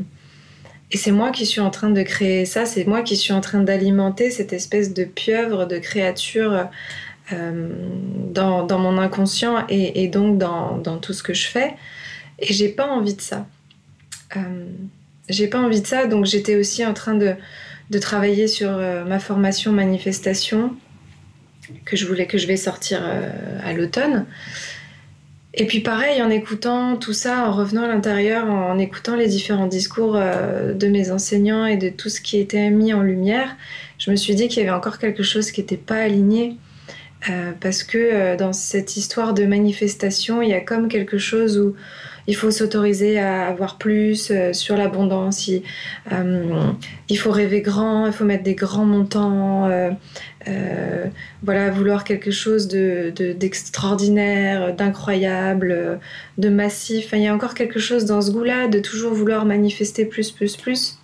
c'est 0.94 1.10
moi 1.10 1.32
qui 1.32 1.44
suis 1.44 1.60
en 1.60 1.70
train 1.70 1.90
de 1.90 2.02
créer 2.02 2.44
ça, 2.44 2.66
c'est 2.66 2.84
moi 2.84 3.02
qui 3.02 3.16
suis 3.16 3.32
en 3.32 3.40
train 3.40 3.60
d'alimenter 3.60 4.30
cette 4.30 4.52
espèce 4.52 4.94
de 4.94 5.02
pieuvre, 5.02 5.66
de 5.66 5.78
créature 5.78 6.52
euh, 6.52 6.64
dans, 7.30 8.64
dans, 8.64 8.78
mon 8.78 8.98
inconscient 8.98 9.66
et, 9.68 10.08
donc 10.08 10.38
dans, 10.38 10.98
tout 10.98 11.12
ce 11.12 11.22
que 11.22 11.34
je 11.34 11.48
fais. 11.48 11.74
Et 12.38 12.52
j'ai 12.52 12.68
pas 12.68 12.86
envie 12.86 13.14
de 13.14 13.20
ça 13.20 13.46
j'ai 15.28 15.48
pas 15.48 15.58
envie 15.58 15.80
de 15.80 15.86
ça, 15.86 16.06
donc 16.06 16.26
j'étais 16.26 16.56
aussi 16.56 16.84
en 16.84 16.94
train 16.94 17.14
de, 17.14 17.34
de 17.90 17.98
travailler 17.98 18.46
sur 18.46 18.70
euh, 18.70 19.04
ma 19.04 19.18
formation 19.18 19.72
manifestation 19.72 20.74
que 21.84 21.96
je 21.96 22.06
voulais 22.06 22.26
que 22.26 22.36
je 22.36 22.46
vais 22.46 22.56
sortir 22.56 23.00
euh, 23.02 23.30
à 23.62 23.72
l'automne. 23.72 24.26
Et 25.54 25.66
puis 25.66 25.80
pareil, 25.80 26.20
en 26.20 26.30
écoutant 26.30 26.96
tout 26.96 27.12
ça, 27.12 27.48
en 27.48 27.52
revenant 27.52 27.84
à 27.84 27.88
l'intérieur, 27.88 28.50
en 28.50 28.76
écoutant 28.78 29.14
les 29.14 29.28
différents 29.28 29.68
discours 29.68 30.16
euh, 30.16 30.74
de 30.74 30.88
mes 30.88 31.10
enseignants 31.10 31.64
et 31.64 31.76
de 31.76 31.88
tout 31.88 32.08
ce 32.08 32.20
qui 32.20 32.38
était 32.38 32.70
mis 32.70 32.92
en 32.92 33.02
lumière, 33.02 33.56
je 33.98 34.10
me 34.10 34.16
suis 34.16 34.34
dit 34.34 34.48
qu'il 34.48 34.58
y 34.58 34.66
avait 34.66 34.76
encore 34.76 34.98
quelque 34.98 35.22
chose 35.22 35.52
qui 35.52 35.60
n'était 35.60 35.76
pas 35.76 35.96
aligné. 35.96 36.56
Euh, 37.30 37.52
parce 37.58 37.82
que 37.82 37.96
euh, 37.96 38.36
dans 38.36 38.52
cette 38.52 38.96
histoire 38.96 39.32
de 39.32 39.46
manifestation, 39.46 40.42
il 40.42 40.50
y 40.50 40.54
a 40.54 40.60
comme 40.60 40.88
quelque 40.88 41.16
chose 41.16 41.58
où 41.58 41.74
il 42.26 42.36
faut 42.36 42.50
s'autoriser 42.50 43.18
à 43.18 43.46
avoir 43.46 43.78
plus 43.78 44.30
euh, 44.30 44.52
sur 44.52 44.76
l'abondance. 44.76 45.48
Il, 45.48 45.62
faut 47.16 47.30
rêver 47.30 47.62
grand, 47.62 48.06
il 48.06 48.12
faut 48.12 48.24
mettre 48.24 48.44
des 48.44 48.54
grands 48.54 48.84
montants. 48.84 49.70
voilà, 51.42 51.70
vouloir 51.70 52.04
quelque 52.04 52.30
chose 52.30 52.68
d'extraordinaire, 52.68 54.72
de, 54.72 54.72
d'incroyable, 54.72 56.00
de 56.36 56.48
massif. 56.50 57.10
il 57.12 57.20
y 57.20 57.26
a 57.26 57.34
encore 57.34 57.54
quelque 57.54 57.78
chose 57.78 58.04
dans 58.04 58.20
ce 58.20 58.30
goût-là 58.30 58.68
de 58.68 58.80
toujours 58.80 59.14
vouloir 59.14 59.46
manifester 59.46 60.04
plus, 60.04 60.30
plus, 60.30 60.56
plus. 60.56 60.98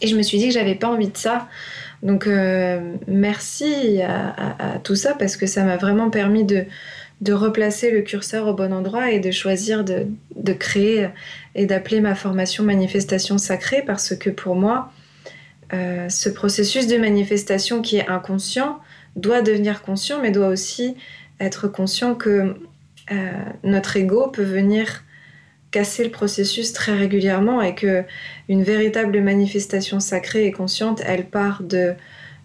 Et 0.00 0.08
je 0.08 0.16
me 0.16 0.22
suis 0.22 0.38
dit 0.38 0.48
que 0.48 0.54
j'avais 0.54 0.74
pas 0.74 0.88
envie 0.88 1.08
de 1.08 1.16
ça. 1.16 1.48
Donc 2.04 2.26
euh, 2.26 2.96
merci 3.08 4.02
à, 4.02 4.78
tout 4.84 4.94
ça 4.94 5.14
parce 5.14 5.36
que 5.38 5.46
ça 5.46 5.64
m'a 5.64 5.78
vraiment 5.78 6.10
permis 6.10 6.44
de, 6.44 6.66
replacer 7.32 7.90
le 7.90 8.02
curseur 8.02 8.46
au 8.46 8.52
bon 8.52 8.70
endroit 8.74 9.10
et 9.10 9.18
de 9.18 9.30
choisir 9.30 9.82
de, 9.82 10.52
créer 10.52 11.08
et 11.54 11.64
d'appeler 11.64 12.02
ma 12.02 12.14
formation 12.14 12.62
manifestation 12.62 13.38
sacrée 13.38 13.82
parce 13.86 14.14
que 14.14 14.28
pour 14.28 14.54
moi, 14.54 14.92
euh, 15.72 16.10
ce 16.10 16.28
processus 16.28 16.86
de 16.86 16.98
manifestation 16.98 17.80
qui 17.80 17.96
est 17.96 18.08
inconscient 18.08 18.78
doit 19.16 19.40
devenir 19.40 19.80
conscient 19.80 20.20
mais 20.20 20.30
doit 20.30 20.48
aussi 20.48 20.96
être 21.40 21.66
conscient 21.66 22.14
que 22.14 22.54
euh, 23.10 23.32
notre 23.62 23.96
ego 23.96 24.28
peut 24.28 24.42
venir 24.42 25.03
casser 25.74 26.04
le 26.04 26.10
processus 26.10 26.72
très 26.72 26.94
régulièrement 26.94 27.60
et 27.60 27.74
que 27.74 28.04
une 28.48 28.62
véritable 28.62 29.20
manifestation 29.20 29.98
sacrée 29.98 30.46
et 30.46 30.52
consciente, 30.52 31.02
elle 31.04 31.26
part 31.26 31.64
de 31.64 31.94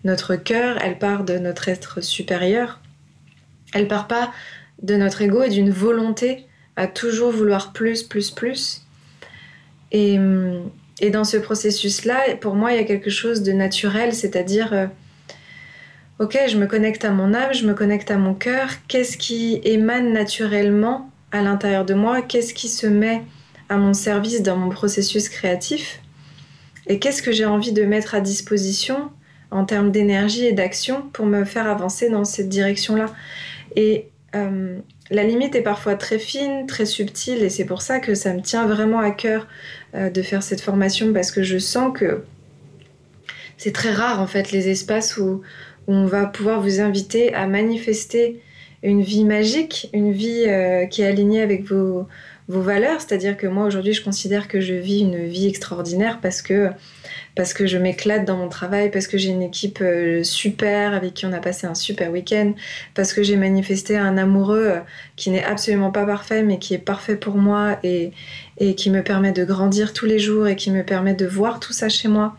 notre 0.03 0.35
cœur, 0.35 0.79
elle 0.81 0.97
part 0.97 1.23
de 1.23 1.37
notre 1.37 1.69
être 1.69 2.01
supérieur. 2.01 2.79
Elle 3.71 3.87
part 3.87 4.07
pas 4.07 4.33
de 4.81 4.95
notre 4.95 5.21
ego 5.21 5.43
et 5.43 5.49
d'une 5.49 5.69
volonté 5.69 6.47
à 6.75 6.87
toujours 6.87 7.31
vouloir 7.31 7.71
plus, 7.71 8.01
plus, 8.01 8.31
plus. 8.31 8.83
Et, 9.91 10.17
et 10.99 11.11
dans 11.11 11.23
ce 11.23 11.37
processus-là, 11.37 12.35
pour 12.41 12.55
moi, 12.55 12.71
il 12.71 12.77
y 12.77 12.81
a 12.81 12.83
quelque 12.83 13.11
chose 13.11 13.43
de 13.43 13.51
naturel, 13.51 14.15
c'est-à-dire, 14.15 14.73
euh, 14.73 14.87
ok, 16.17 16.35
je 16.47 16.57
me 16.57 16.65
connecte 16.65 17.05
à 17.05 17.11
mon 17.11 17.35
âme, 17.35 17.53
je 17.53 17.67
me 17.67 17.75
connecte 17.75 18.09
à 18.09 18.17
mon 18.17 18.33
cœur, 18.33 18.69
qu'est-ce 18.87 19.17
qui 19.17 19.61
émane 19.63 20.13
naturellement 20.13 21.11
à 21.31 21.41
l'intérieur 21.41 21.85
de 21.85 21.93
moi, 21.93 22.21
qu'est-ce 22.21 22.53
qui 22.53 22.69
se 22.69 22.87
met 22.87 23.23
à 23.69 23.77
mon 23.77 23.93
service 23.93 24.41
dans 24.41 24.57
mon 24.57 24.69
processus 24.69 25.29
créatif 25.29 26.01
et 26.87 26.97
qu'est-ce 26.97 27.21
que 27.21 27.31
j'ai 27.31 27.45
envie 27.45 27.71
de 27.71 27.83
mettre 27.83 28.15
à 28.15 28.19
disposition 28.19 29.11
en 29.51 29.63
termes 29.65 29.91
d'énergie 29.91 30.45
et 30.45 30.53
d'action 30.53 31.03
pour 31.13 31.25
me 31.25 31.45
faire 31.45 31.67
avancer 31.67 32.09
dans 32.09 32.25
cette 32.25 32.49
direction-là. 32.49 33.07
Et 33.75 34.07
euh, 34.35 34.77
la 35.11 35.23
limite 35.23 35.55
est 35.55 35.61
parfois 35.61 35.95
très 35.95 36.19
fine, 36.19 36.65
très 36.67 36.85
subtile, 36.85 37.43
et 37.43 37.49
c'est 37.49 37.65
pour 37.65 37.81
ça 37.81 37.99
que 37.99 38.15
ça 38.15 38.33
me 38.33 38.41
tient 38.41 38.65
vraiment 38.67 38.99
à 38.99 39.11
cœur 39.11 39.47
euh, 39.95 40.09
de 40.09 40.21
faire 40.21 40.43
cette 40.43 40.61
formation 40.61 41.13
parce 41.13 41.31
que 41.31 41.43
je 41.43 41.57
sens 41.57 41.97
que 41.97 42.23
c'est 43.57 43.73
très 43.73 43.91
rare 43.91 44.21
en 44.21 44.27
fait 44.27 44.51
les 44.51 44.69
espaces 44.69 45.17
où 45.17 45.41
on 45.87 46.05
va 46.05 46.25
pouvoir 46.25 46.61
vous 46.61 46.79
inviter 46.79 47.33
à 47.33 47.47
manifester 47.47 48.41
une 48.83 49.01
vie 49.01 49.25
magique, 49.25 49.89
une 49.93 50.11
vie 50.11 50.45
euh, 50.47 50.85
qui 50.85 51.01
est 51.01 51.05
alignée 51.05 51.41
avec 51.41 51.65
vos, 51.65 52.07
valeurs. 52.47 52.99
C'est-à-dire 52.99 53.37
que 53.37 53.45
moi 53.45 53.65
aujourd'hui 53.65 53.93
je 53.93 54.03
considère 54.03 54.47
que 54.47 54.59
je 54.59 54.73
vis 54.73 55.01
une 55.01 55.27
vie 55.27 55.47
extraordinaire 55.47 56.17
parce 56.19 56.41
que, 56.41 56.71
parce 57.35 57.53
que 57.53 57.67
je 57.67 57.77
m'éclate 57.77 58.25
dans 58.25 58.37
mon 58.37 58.49
travail, 58.49 58.89
parce 58.89 59.05
que 59.05 59.19
j'ai 59.19 59.29
une 59.29 59.43
équipe 59.43 59.81
euh, 59.81 60.23
super 60.23 60.95
avec 60.95 61.13
qui 61.13 61.27
on 61.27 61.31
a 61.31 61.37
passé 61.37 61.67
un 61.67 61.75
super 61.75 62.09
week-end, 62.09 62.53
parce 62.95 63.13
que 63.13 63.21
j'ai 63.21 63.35
manifesté 63.35 63.97
un 63.97 64.17
amoureux 64.17 64.65
euh, 64.65 64.79
qui 65.15 65.29
n'est 65.29 65.43
absolument 65.43 65.91
pas 65.91 66.07
parfait 66.07 66.41
mais 66.41 66.57
qui 66.57 66.73
est 66.73 66.79
parfait 66.79 67.17
pour 67.17 67.35
moi 67.35 67.77
et, 67.83 68.13
et 68.57 68.73
qui 68.73 68.89
me 68.89 69.03
permet 69.03 69.31
de 69.31 69.45
grandir 69.45 69.93
tous 69.93 70.07
les 70.07 70.17
jours 70.17 70.47
et 70.47 70.55
qui 70.55 70.71
me 70.71 70.83
permet 70.83 71.13
de 71.13 71.27
voir 71.27 71.59
tout 71.59 71.73
ça 71.73 71.87
chez 71.87 72.07
moi. 72.07 72.35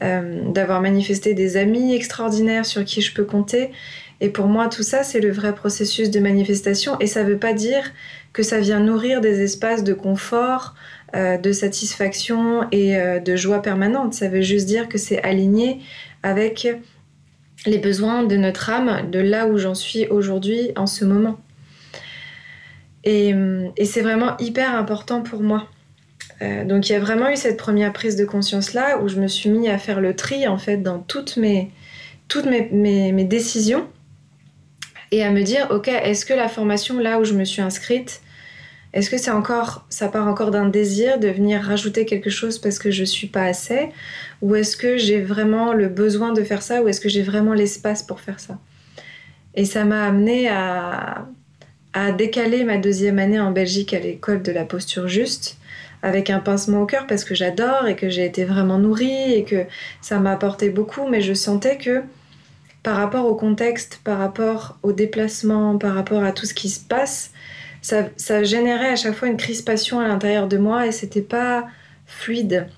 d'avoir 0.00 0.80
manifesté 0.82 1.34
des 1.34 1.56
amis 1.56 1.94
extraordinaires 1.94 2.66
sur 2.66 2.84
qui 2.84 3.00
je 3.00 3.14
peux 3.14 3.24
compter 3.24 3.70
et 4.20 4.30
pour 4.30 4.46
moi, 4.46 4.68
tout 4.68 4.82
ça, 4.82 5.02
c'est 5.02 5.20
le 5.20 5.30
vrai 5.30 5.54
processus 5.54 6.10
de 6.10 6.20
manifestation. 6.20 6.98
Et 7.00 7.06
ça 7.06 7.22
ne 7.22 7.28
veut 7.28 7.38
pas 7.38 7.52
dire 7.52 7.92
que 8.32 8.42
ça 8.42 8.60
vient 8.60 8.80
nourrir 8.80 9.20
des 9.20 9.42
espaces 9.42 9.84
de 9.84 9.92
confort, 9.92 10.74
euh, 11.14 11.36
de 11.36 11.52
satisfaction 11.52 12.66
et 12.72 12.96
euh, 12.96 13.18
de 13.18 13.36
joie 13.36 13.60
permanente. 13.60 14.14
Ça 14.14 14.28
veut 14.28 14.42
juste 14.42 14.66
dire 14.66 14.88
que 14.88 14.98
c'est 14.98 15.22
aligné 15.22 15.80
avec 16.22 16.66
les 17.66 17.78
besoins 17.78 18.22
de 18.22 18.36
notre 18.36 18.70
âme, 18.70 19.10
de 19.10 19.18
là 19.18 19.46
où 19.46 19.58
j'en 19.58 19.74
suis 19.74 20.06
aujourd'hui, 20.08 20.72
en 20.76 20.86
ce 20.86 21.04
moment. 21.04 21.38
Et, 23.04 23.32
et 23.76 23.84
c'est 23.84 24.00
vraiment 24.00 24.36
hyper 24.38 24.74
important 24.74 25.22
pour 25.22 25.40
moi. 25.40 25.68
Euh, 26.42 26.64
donc 26.64 26.88
il 26.88 26.92
y 26.92 26.94
a 26.96 26.98
vraiment 26.98 27.30
eu 27.30 27.36
cette 27.36 27.56
première 27.56 27.92
prise 27.92 28.16
de 28.16 28.24
conscience 28.24 28.74
là 28.74 29.00
où 29.00 29.08
je 29.08 29.18
me 29.18 29.26
suis 29.26 29.48
mis 29.48 29.68
à 29.68 29.78
faire 29.78 30.00
le 30.00 30.14
tri 30.14 30.46
en 30.46 30.58
fait 30.58 30.76
dans 30.78 30.98
toutes 30.98 31.38
mes, 31.38 31.70
toutes 32.28 32.44
mes, 32.44 32.68
mes 33.12 33.24
décisions 33.24 33.86
et 35.12 35.24
à 35.24 35.30
me 35.30 35.42
dire 35.42 35.68
ok 35.70 35.88
est-ce 35.88 36.24
que 36.24 36.34
la 36.34 36.48
formation 36.48 36.98
là 36.98 37.18
où 37.18 37.24
je 37.24 37.34
me 37.34 37.44
suis 37.44 37.62
inscrite 37.62 38.20
est-ce 38.96 39.10
que 39.10 39.18
c'est 39.18 39.30
encore 39.30 39.84
ça 39.90 40.08
part 40.08 40.26
encore 40.26 40.50
d'un 40.50 40.68
désir 40.70 41.18
de 41.18 41.28
venir 41.28 41.60
rajouter 41.60 42.06
quelque 42.06 42.30
chose 42.30 42.58
parce 42.58 42.78
que 42.78 42.90
je 42.90 43.04
suis 43.04 43.26
pas 43.26 43.42
assez? 43.42 43.90
Ou 44.40 44.54
est-ce 44.54 44.74
que 44.74 44.96
j'ai 44.96 45.20
vraiment 45.20 45.74
le 45.74 45.88
besoin 45.88 46.32
de 46.32 46.42
faire 46.42 46.62
ça? 46.62 46.82
Ou 46.82 46.88
est-ce 46.88 47.02
que 47.02 47.10
j'ai 47.10 47.22
vraiment 47.22 47.52
l'espace 47.52 48.02
pour 48.02 48.20
faire 48.20 48.40
ça? 48.40 48.58
Et 49.54 49.66
ça 49.66 49.84
m'a 49.84 50.06
amené 50.06 50.48
à, 50.48 51.26
à 51.92 52.10
décaler 52.10 52.64
ma 52.64 52.78
deuxième 52.78 53.18
année 53.18 53.38
en 53.38 53.50
Belgique 53.50 53.92
à 53.92 53.98
l'école 53.98 54.42
de 54.42 54.52
la 54.52 54.64
posture 54.64 55.08
juste 55.08 55.58
avec 56.02 56.30
un 56.30 56.38
pincement 56.38 56.82
au 56.82 56.86
cœur 56.86 57.06
parce 57.06 57.24
que 57.24 57.34
j'adore 57.34 57.86
et 57.88 57.96
que 57.96 58.08
j'ai 58.08 58.24
été 58.24 58.44
vraiment 58.44 58.78
nourrie 58.78 59.34
et 59.34 59.44
que 59.44 59.64
ça 60.00 60.20
m'a 60.20 60.32
apporté 60.32 60.70
beaucoup 60.70 61.08
mais 61.08 61.20
je 61.20 61.34
sentais 61.34 61.78
que 61.78 62.02
par 62.86 62.98
rapport 62.98 63.26
au 63.26 63.34
contexte, 63.34 63.98
par 64.04 64.16
rapport 64.16 64.78
au 64.84 64.92
déplacement, 64.92 65.76
par 65.76 65.96
rapport 65.96 66.22
à 66.22 66.30
tout 66.30 66.46
ce 66.46 66.54
qui 66.54 66.68
se 66.68 66.78
passe, 66.78 67.32
ça, 67.82 68.44
générait 68.44 68.90
à 68.90 68.94
chaque 68.94 69.16
fois 69.16 69.26
une 69.26 69.36
crispation 69.36 69.98
à 69.98 70.06
l'intérieur 70.06 70.46
de 70.46 70.56
moi 70.56 70.86
et 70.86 70.92
c'était 70.92 71.20
pas 71.20 71.66
fluide. 72.06 72.68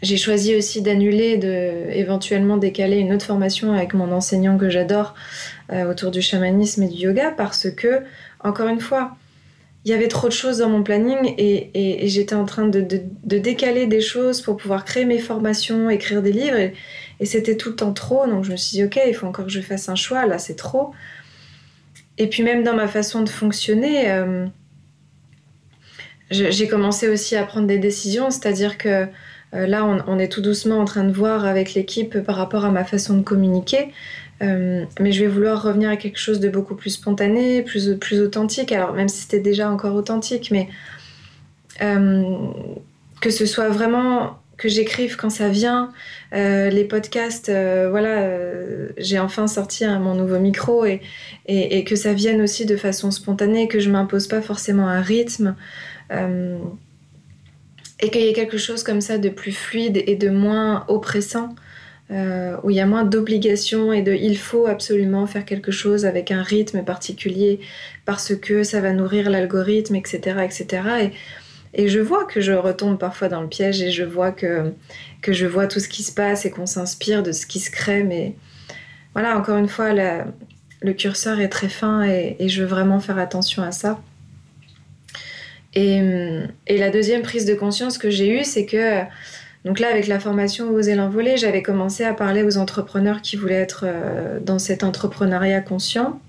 J'ai 0.00 0.16
choisi 0.16 0.56
aussi 0.56 0.80
d'annuler, 0.80 1.36
de 1.36 1.90
éventuellement 1.90 2.56
décaler 2.56 2.96
une 2.96 3.12
autre 3.12 3.26
formation 3.26 3.74
avec 3.74 3.92
mon 3.92 4.10
enseignant 4.12 4.56
que 4.56 4.70
j'adore 4.70 5.14
euh, 5.70 5.90
autour 5.90 6.10
du 6.10 6.22
chamanisme 6.22 6.82
et 6.84 6.88
du 6.88 6.96
yoga 6.96 7.32
parce 7.32 7.68
que, 7.70 8.04
encore 8.42 8.68
une 8.68 8.80
fois, 8.80 9.14
il 9.84 9.90
y 9.90 9.94
avait 9.94 10.08
trop 10.08 10.28
de 10.28 10.32
choses 10.32 10.58
dans 10.58 10.70
mon 10.70 10.82
planning 10.82 11.34
et, 11.36 12.08
j'étais 12.08 12.34
en 12.34 12.46
train 12.46 12.66
de, 12.66 12.80
décaler 13.24 13.86
des 13.86 14.00
choses 14.00 14.40
pour 14.40 14.56
pouvoir 14.56 14.86
créer 14.86 15.04
mes 15.04 15.18
formations, 15.18 15.90
écrire 15.90 16.22
des 16.22 16.32
livres. 16.32 16.70
C'était 17.26 17.56
tout 17.56 17.70
le 17.70 17.76
temps 17.76 17.92
trop. 17.92 18.26
Donc 18.26 18.44
je 18.44 18.52
me 18.52 18.56
suis 18.56 18.78
dit, 18.78 18.84
ok, 18.84 19.00
il 19.06 19.14
faut 19.14 19.26
encore 19.26 19.46
que 19.46 19.50
je 19.52 19.60
fasse 19.60 19.88
un 19.88 19.94
choix. 19.94 20.26
Là, 20.26 20.38
c'est 20.38 20.56
trop. 20.56 20.92
Et 22.18 22.28
puis 22.28 22.42
même 22.42 22.62
dans 22.62 22.74
ma 22.74 22.88
façon 22.88 23.22
de 23.22 23.28
fonctionner, 23.28 24.10
euh, 24.10 24.46
j'ai 26.30 26.68
commencé 26.68 27.08
aussi 27.08 27.36
à 27.36 27.44
prendre 27.44 27.66
des 27.66 27.78
décisions. 27.78 28.30
C'est-à-dire 28.30 28.78
que 28.78 29.06
euh, 29.54 29.66
là, 29.66 29.84
on, 29.84 30.18
est 30.18 30.28
tout 30.28 30.40
doucement 30.40 30.78
en 30.78 30.84
train 30.84 31.04
de 31.04 31.12
voir 31.12 31.44
avec 31.44 31.74
l'équipe 31.74 32.20
par 32.20 32.36
rapport 32.36 32.64
à 32.64 32.70
ma 32.70 32.84
façon 32.84 33.16
de 33.16 33.22
communiquer. 33.22 33.92
Euh, 34.42 34.84
mais 34.98 35.12
je 35.12 35.20
vais 35.22 35.28
vouloir 35.28 35.62
revenir 35.62 35.90
à 35.90 35.96
quelque 35.96 36.18
chose 36.18 36.40
de 36.40 36.48
beaucoup 36.48 36.74
plus 36.74 36.90
spontané, 36.90 37.62
plus, 37.62 37.96
plus 37.98 38.20
authentique. 38.20 38.72
Alors, 38.72 38.94
même 38.94 39.08
si 39.08 39.22
c'était 39.22 39.40
déjà 39.40 39.70
encore 39.70 39.94
authentique, 39.94 40.50
mais 40.50 40.68
que 43.20 43.30
ce 43.30 43.44
soit 43.44 43.68
vraiment 43.68 44.41
que 44.62 44.68
j'écrive 44.68 45.16
quand 45.16 45.30
ça 45.30 45.48
vient. 45.48 45.92
Euh, 46.32 46.70
les 46.70 46.84
podcasts, 46.84 47.50
voilà, 47.50 48.30
j'ai 48.96 49.18
enfin 49.18 49.48
sorti 49.48 49.84
mon 49.86 50.14
nouveau 50.14 50.38
micro 50.38 50.84
et, 50.84 51.00
que 51.84 51.96
ça 51.96 52.12
vienne 52.12 52.40
aussi 52.40 52.64
de 52.64 52.76
façon 52.76 53.10
spontanée, 53.10 53.68
que 53.68 53.80
je 53.80 53.90
m'impose 53.90 54.28
pas 54.28 54.40
forcément 54.40 54.88
un 54.88 55.02
rythme. 55.02 55.56
et 56.10 58.10
qu'il 58.10 58.20
y 58.20 58.28
ait 58.28 58.32
quelque 58.32 58.58
chose 58.58 58.82
comme 58.82 59.00
ça 59.00 59.18
de 59.18 59.28
plus 59.28 59.52
fluide 59.52 60.02
et 60.06 60.16
de 60.16 60.28
moins 60.28 60.84
oppressant 60.88 61.54
euh, 62.12 62.56
où 62.62 62.68
il 62.68 62.76
y 62.76 62.80
a 62.80 62.86
moins 62.86 63.04
d'obligations 63.04 63.92
et 63.92 64.02
de 64.02 64.12
il 64.12 64.36
faut 64.36 64.66
absolument 64.66 65.26
faire 65.26 65.46
quelque 65.46 65.70
chose 65.70 66.04
avec 66.04 66.30
un 66.30 66.42
rythme 66.42 66.84
particulier 66.84 67.60
parce 68.04 68.34
que 68.34 68.64
ça 68.64 68.80
va 68.80 68.92
nourrir 68.92 69.30
l'algorithme, 69.30 69.94
etc. 69.94 70.40
etc. 70.44 70.82
Et, 71.04 71.10
je 71.74 72.00
vois 72.00 72.24
que 72.24 72.40
je 72.40 72.52
retombe 72.52 72.98
parfois 72.98 73.28
dans 73.28 73.40
le 73.40 73.48
piège 73.48 73.80
et 73.80 73.90
je 73.90 74.04
vois 74.04 74.30
que, 74.30 74.72
que 75.22 75.32
je 75.32 75.46
vois 75.46 75.66
tout 75.66 75.80
ce 75.80 75.88
qui 75.88 76.02
se 76.02 76.12
passe 76.12 76.44
et 76.44 76.50
qu'on 76.50 76.66
s'inspire 76.66 77.22
de 77.22 77.32
ce 77.32 77.46
qui 77.46 77.60
se 77.60 77.70
crée. 77.70 78.02
Mais 78.02 78.34
voilà, 79.14 79.36
encore 79.38 79.56
une 79.56 79.68
fois, 79.68 79.92
le 79.92 80.92
curseur 80.92 81.40
est 81.40 81.48
très 81.48 81.68
fin 81.68 82.02
et, 82.02 82.36
je 82.48 82.62
veux 82.62 82.68
vraiment 82.68 83.00
faire 83.00 83.18
attention 83.18 83.62
à 83.62 83.72
ça. 83.72 84.00
Et, 85.74 86.02
et 86.66 86.76
la 86.76 86.90
deuxième 86.90 87.22
prise 87.22 87.46
de 87.46 87.54
conscience 87.54 87.96
que 87.96 88.10
j'ai 88.10 88.28
eue, 88.28 88.44
c'est 88.44 88.66
que 88.66 89.00
Donc 89.64 89.78
là, 89.78 89.88
avec 89.88 90.08
la 90.08 90.18
formation 90.18 90.70
Oser 90.70 90.94
l'envoler, 90.94 91.36
j'avais 91.36 91.62
commencé 91.62 92.04
à 92.04 92.12
parler 92.12 92.42
aux 92.42 92.58
entrepreneurs 92.58 93.22
qui 93.22 93.36
voulaient 93.36 93.54
être 93.54 93.84
euh, 93.86 94.40
dans 94.40 94.58
cet 94.58 94.82
entrepreneuriat 94.82 95.60
conscient. 95.60 96.20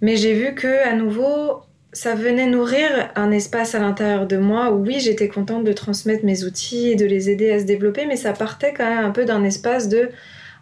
Mais 0.00 0.16
j'ai 0.16 0.34
vu 0.34 0.54
que 0.54 0.88
à 0.88 0.94
nouveau, 0.94 1.62
ça 1.92 2.14
venait 2.14 2.46
nourrir 2.46 3.10
un 3.16 3.30
espace 3.30 3.74
à 3.74 3.78
l'intérieur 3.78 4.26
de 4.26 4.38
moi 4.38 4.70
où 4.70 4.82
oui, 4.84 4.98
j'étais 4.98 5.28
contente 5.28 5.64
de 5.64 5.72
transmettre 5.72 6.24
mes 6.24 6.44
outils 6.44 6.88
et 6.88 6.96
de 6.96 7.04
les 7.04 7.28
aider 7.28 7.52
à 7.52 7.60
se 7.60 7.64
développer, 7.64 8.06
mais 8.06 8.16
ça 8.16 8.32
partait 8.32 8.72
quand 8.72 8.88
même 8.88 9.04
un 9.04 9.10
peu 9.10 9.24
d'un 9.24 9.44
espace 9.44 9.88
de 9.88 10.10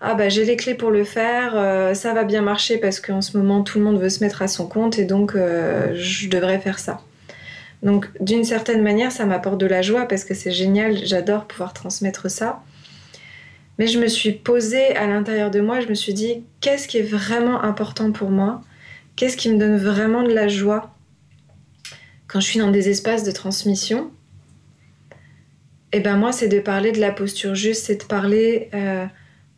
ah 0.01 0.15
bah 0.15 0.31
j'ai 0.31 0.45
les 0.45 0.57
clés 0.57 0.75
pour 0.75 0.91
le 0.91 1.05
faire, 1.05 1.53
euh, 1.55 1.95
ça 1.95 2.15
va 2.15 2.25
bien 2.25 2.41
marcher 2.41 2.79
parce 2.79 3.01
qu'en 3.01 3.21
ce 3.21 3.37
moment 3.37 3.63
tout 3.63 3.79
le 3.79 3.85
monde 3.85 4.01
veut 4.01 4.09
se 4.09 4.25
mettre 4.25 4.41
à 4.43 4.49
son 4.49 4.67
compte 4.67 4.99
et 4.99 5.05
donc 5.05 5.35
euh, 5.35 5.95
je 5.95 6.29
devrais 6.29 6.59
faire 6.59 6.79
ça. 6.79 7.03
Donc 7.83 8.09
d'une 8.19 8.45
certaine 8.45 8.83
manière 8.83 9.13
ça 9.13 9.27
m'apporte 9.27 9.59
de 9.59 9.67
la 9.67 9.83
joie 9.83 10.07
parce 10.07 10.25
que 10.25 10.35
c'est 10.35 10.51
génial, 10.51 10.97
j'adore 11.05 11.45
pouvoir 11.45 11.75
transmettre 11.75 12.31
ça. 12.31 12.63
Mais 13.79 13.87
je 13.87 13.99
me 13.99 14.09
suis 14.09 14.33
posée 14.33 14.97
à 14.97 15.07
l'intérieur 15.07 15.51
de 15.51 15.61
moi, 15.61 15.81
je 15.81 15.87
me 15.87 15.95
suis 15.95 16.15
dit 16.15 16.45
qu'est-ce 16.61 16.89
qui 16.89 16.99
est 16.99 17.03
vraiment 17.03 17.63
important 17.63 18.11
pour 18.11 18.31
moi? 18.31 18.63
Qu'est-ce 19.17 19.37
qui 19.37 19.51
me 19.51 19.59
donne 19.59 19.77
vraiment 19.77 20.23
de 20.23 20.33
la 20.33 20.49
joie? 20.49 20.95
Quand 22.31 22.39
je 22.39 22.47
suis 22.47 22.61
dans 22.61 22.71
des 22.71 22.89
espaces 22.89 23.25
de 23.25 23.33
transmission 23.33 24.13
et 25.93 25.97
eh 25.97 26.01
ben 26.01 26.17
moi 26.17 26.31
c'est 26.31 26.47
de 26.47 26.61
parler 26.61 26.93
de 26.93 27.01
la 27.01 27.11
posture 27.11 27.57
juste, 27.57 27.87
c'est 27.87 28.03
de 28.03 28.05
parler 28.05 28.71
euh, 28.75 29.05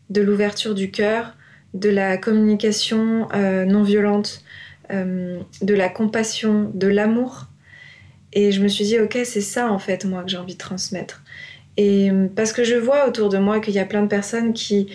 de 0.09 0.23
l'ouverture 0.23 0.75
du 0.75 0.91
cœur, 0.91 1.37
de 1.75 1.91
la 1.91 2.17
communication 2.17 3.29
euh, 3.35 3.67
non 3.67 3.83
violente, 3.83 4.43
euh, 4.91 5.39
de 5.61 5.75
la 5.75 5.91
compassion, 5.91 6.71
de 6.73 6.87
l'amour. 6.87 7.49
Et 8.33 8.51
je 8.51 8.63
me 8.63 8.69
suis 8.69 8.87
dit, 8.87 8.99
ok, 8.99 9.19
c'est 9.25 9.43
ça 9.43 9.71
en 9.71 9.79
fait, 9.79 10.07
moi, 10.07 10.23
que 10.23 10.31
j'ai 10.31 10.39
envie 10.39 10.55
de 10.55 10.59
transmettre. 10.59 11.23
Et 11.77 12.11
parce 12.35 12.55
que 12.55 12.65
je 12.65 12.77
vois 12.77 13.07
autour 13.07 13.29
de 13.29 13.37
moi 13.37 13.61
qu'il 13.61 13.75
y 13.75 13.79
a 13.79 13.85
plein 13.85 14.03
de 14.03 14.09
personnes 14.09 14.55
qui, 14.55 14.91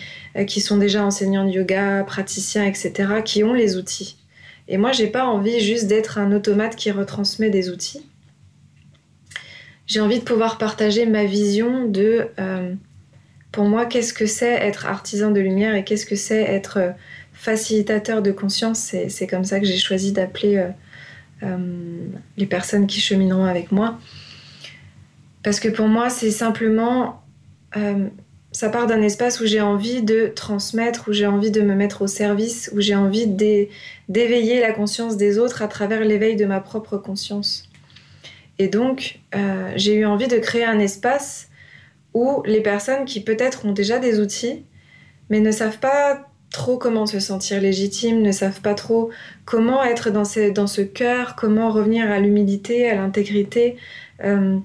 qui 0.48 0.60
sont 0.60 0.78
déjà 0.78 1.06
enseignants 1.06 1.46
de 1.46 1.52
yoga, 1.52 2.04
praticiens, 2.04 2.66
etc., 2.66 3.22
qui 3.24 3.44
ont 3.44 3.54
les 3.54 3.78
outils. 3.78 4.18
Et 4.68 4.78
moi, 4.78 4.92
j'ai 4.92 5.08
pas 5.08 5.26
envie 5.26 5.60
juste 5.60 5.88
d'être 5.88 6.18
un 6.18 6.32
automate 6.32 6.76
qui 6.76 6.92
retransmet 6.92 7.50
des 7.50 7.70
outils. 7.70 8.06
J'ai 9.86 10.02
envie 10.02 10.20
de 10.20 10.24
pouvoir 10.24 10.58
partager 10.58 11.06
ma 11.06 11.24
vision 11.24 11.86
de 11.86 12.30
pour 13.58 13.66
moi, 13.66 13.88
qu'est-ce 13.88 14.14
que 14.14 14.28
c'est 14.28 14.54
être 14.54 14.86
artisan 14.86 15.32
de 15.32 15.40
lumière 15.40 15.74
et 15.74 15.84
qu'est-ce 15.84 16.06
que 16.06 16.16
c'est 16.16 16.44
être 16.44 16.78
euh, 16.78 16.92
facilitateur 17.34 18.22
de 18.22 18.32
conscience 18.32 18.94
C'est 19.10 19.26
comme 19.26 19.46
ça 19.46 19.60
que 19.60 19.66
j'ai 19.66 19.80
choisi 19.80 20.12
d'appeler 20.12 20.58
euh, 20.58 20.70
euh, 21.42 22.08
les 22.38 22.46
personnes 22.46 22.86
qui 22.86 23.00
chemineront 23.00 23.46
avec 23.46 23.72
moi. 23.72 24.00
Parce 25.42 25.60
que 25.60 25.70
pour 25.70 25.88
moi, 25.88 26.10
c'est 26.10 26.30
simplement... 26.30 27.24
ça 28.58 28.70
part 28.70 28.88
d'un 28.88 29.04
espace 29.04 29.40
où 29.40 29.46
j'ai 29.46 29.62
envie 29.62 30.02
de 30.02 30.32
transmettre, 30.34 31.10
où 31.10 31.14
j'ai 31.14 31.28
envie 31.28 31.52
de 31.52 31.62
me 31.62 31.76
mettre 31.76 32.02
au 32.02 32.08
service, 32.08 32.72
où 32.74 32.82
j'ai 32.82 32.96
envie 32.96 33.28
d'éveiller 33.28 34.62
la 34.62 34.72
conscience 34.72 35.16
des 35.16 35.38
autres 35.38 35.62
à 35.62 35.68
travers 35.68 36.04
l'éveil 36.04 36.36
de 36.36 36.46
ma 36.46 36.60
propre 36.60 36.98
conscience. 36.98 37.70
Et 38.58 38.68
donc, 38.68 39.20
j'ai 39.76 39.94
eu 39.94 40.06
envie 40.08 40.28
de 40.28 40.40
créer 40.40 40.66
un 40.66 40.80
espace 40.80 41.50
ou 42.16 42.42
les 42.48 42.62
personnes 42.62 43.06
qui 43.06 43.22
peut-être 43.22 43.64
ont 43.64 43.74
déjà 43.74 44.00
des 44.00 44.20
outils, 44.20 44.66
mais 45.30 45.40
ne 45.40 45.52
savent 45.52 45.78
pas 45.78 46.28
trop 46.50 46.80
comment 46.80 47.06
se 47.06 47.20
sentir 47.20 47.62
légitime, 47.62 48.24
ne 48.24 48.32
savent 48.32 48.62
pas 48.62 48.74
trop 48.74 49.12
comment 49.46 49.84
être 49.84 50.10
dans 50.10 50.24
dans 50.52 50.68
ce 50.68 50.82
cœur, 50.82 51.36
comment 51.36 51.70
revenir 51.72 52.10
à 52.10 52.18
l'humilité, 52.18 52.90
à 52.90 52.96
l'intégrité, 52.96 53.78
euh, 54.24 54.58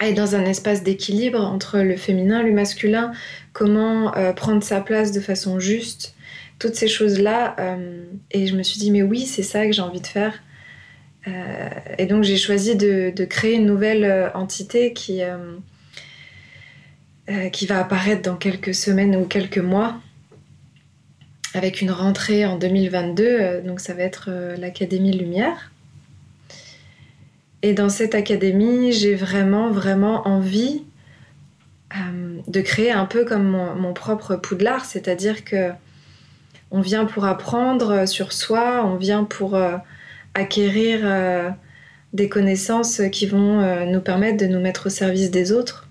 être 0.00 0.14
dans 0.14 0.34
un 0.34 0.44
espace 0.44 0.82
d'équilibre 0.82 1.40
entre 1.40 1.78
le 1.78 1.96
féminin, 1.96 2.42
le 2.42 2.52
masculin, 2.52 3.12
comment 3.52 4.16
euh, 4.16 4.32
prendre 4.32 4.62
sa 4.62 4.80
place 4.80 5.12
de 5.12 5.20
façon 5.20 5.60
juste, 5.60 6.14
toutes 6.58 6.74
ces 6.74 6.88
choses-là. 6.88 7.56
Euh, 7.58 8.04
et 8.30 8.46
je 8.46 8.56
me 8.56 8.62
suis 8.62 8.78
dit, 8.78 8.90
mais 8.90 9.02
oui, 9.02 9.26
c'est 9.26 9.42
ça 9.42 9.66
que 9.66 9.72
j'ai 9.72 9.82
envie 9.82 10.00
de 10.00 10.06
faire. 10.06 10.42
et 11.98 12.04
donc 12.04 12.22
j'ai 12.22 12.36
choisi 12.36 12.76
de, 12.76 13.10
de, 13.16 13.24
créer 13.24 13.54
une 13.54 13.64
nouvelle 13.64 14.30
entité 14.34 14.92
qui 14.92 15.22
euh, 17.30 17.48
qui 17.48 17.64
va 17.64 17.80
apparaître 17.80 18.20
dans 18.20 18.36
quelques 18.36 18.74
semaines 18.74 19.16
ou 19.16 19.24
quelques 19.24 19.56
mois 19.56 19.98
avec 21.54 21.80
une 21.80 21.90
rentrée 21.90 22.44
en 22.44 22.58
2022. 22.58 23.24
Euh, 23.24 23.60
donc 23.62 23.80
ça 23.80 23.94
va 23.94 24.02
être 24.02 24.26
euh, 24.28 24.56
l'Académie 24.58 25.16
Lumière. 25.16 25.72
Et 27.64 27.72
dans 27.72 27.88
cette 27.88 28.14
académie, 28.14 28.92
j'ai 28.92 29.14
vraiment, 29.14 29.70
vraiment 29.70 30.28
envie 30.28 30.82
de 32.46 32.60
créer 32.60 32.92
un 32.92 33.06
peu 33.06 33.24
comme 33.24 33.46
mon, 33.46 33.94
propre 33.94 34.36
poudlard, 34.36 34.84
c'est-à-dire 34.84 35.46
que 35.46 35.70
on 36.70 36.82
vient 36.82 37.06
pour 37.06 37.24
apprendre 37.24 38.06
sur 38.06 38.34
soi, 38.34 38.84
on 38.84 38.96
vient 38.96 39.24
pour 39.24 39.58
acquérir 40.34 41.54
des 42.12 42.28
connaissances 42.28 43.00
qui 43.10 43.24
vont 43.24 43.86
nous 43.86 44.00
permettre 44.02 44.36
de 44.36 44.46
nous 44.46 44.60
mettre 44.60 44.88
au 44.88 44.90
service 44.90 45.30
des 45.30 45.50
autres 45.50 45.88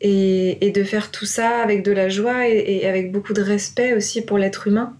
et, 0.00 0.72
de 0.74 0.82
faire 0.82 1.12
tout 1.12 1.26
ça 1.26 1.62
avec 1.62 1.84
de 1.84 1.92
la 1.92 2.08
joie 2.08 2.48
et, 2.48 2.84
avec 2.84 3.12
beaucoup 3.12 3.32
de 3.32 3.42
respect 3.42 3.94
aussi 3.94 4.22
pour 4.22 4.38
l'être 4.38 4.66
humain. 4.66 4.96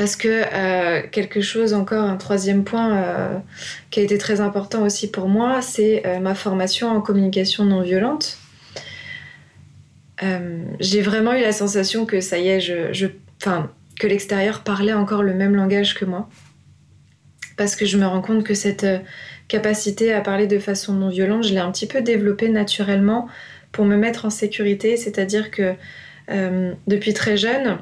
Parce 0.00 0.16
que 0.16 0.28
euh, 0.54 1.02
quelque 1.12 1.42
chose 1.42 1.74
encore, 1.74 2.04
un 2.04 2.16
troisième 2.16 2.64
point 2.64 2.96
euh, 2.96 3.38
qui 3.90 4.00
a 4.00 4.02
été 4.02 4.16
très 4.16 4.40
important 4.40 4.82
aussi 4.82 5.10
pour 5.10 5.28
moi, 5.28 5.60
c'est 5.60 6.06
euh, 6.06 6.20
ma 6.20 6.34
formation 6.34 6.88
en 6.88 7.02
communication 7.02 7.66
non 7.66 7.82
violente. 7.82 8.38
J'ai 10.80 11.02
vraiment 11.02 11.34
eu 11.34 11.42
la 11.42 11.52
sensation 11.52 12.06
que 12.06 12.22
ça 12.22 12.38
y 12.38 12.48
est, 12.48 12.60
je, 12.60 12.94
je 12.94 13.08
que 13.98 14.06
l'extérieur 14.06 14.62
parlait 14.64 14.94
encore 14.94 15.22
le 15.22 15.34
même 15.34 15.54
langage 15.54 15.94
que 15.94 16.06
moi. 16.06 16.30
Parce 17.58 17.76
que 17.76 17.84
je 17.84 17.98
me 17.98 18.06
rends 18.06 18.22
compte 18.22 18.42
que 18.42 18.54
cette 18.54 18.86
capacité 19.48 20.14
à 20.14 20.22
parler 20.22 20.46
de 20.46 20.58
façon 20.58 20.94
non 20.94 21.10
violente, 21.10 21.44
je 21.44 21.52
l'ai 21.52 21.58
un 21.58 21.70
petit 21.70 21.86
peu 21.86 22.00
développée 22.00 22.48
naturellement 22.48 23.28
pour 23.70 23.84
me 23.84 23.96
mettre 23.96 24.24
en 24.24 24.30
sécurité. 24.30 24.96
C'est-à-dire 24.96 25.50
que 25.50 25.74
depuis 26.86 27.12
très 27.12 27.36
jeune, 27.36 27.78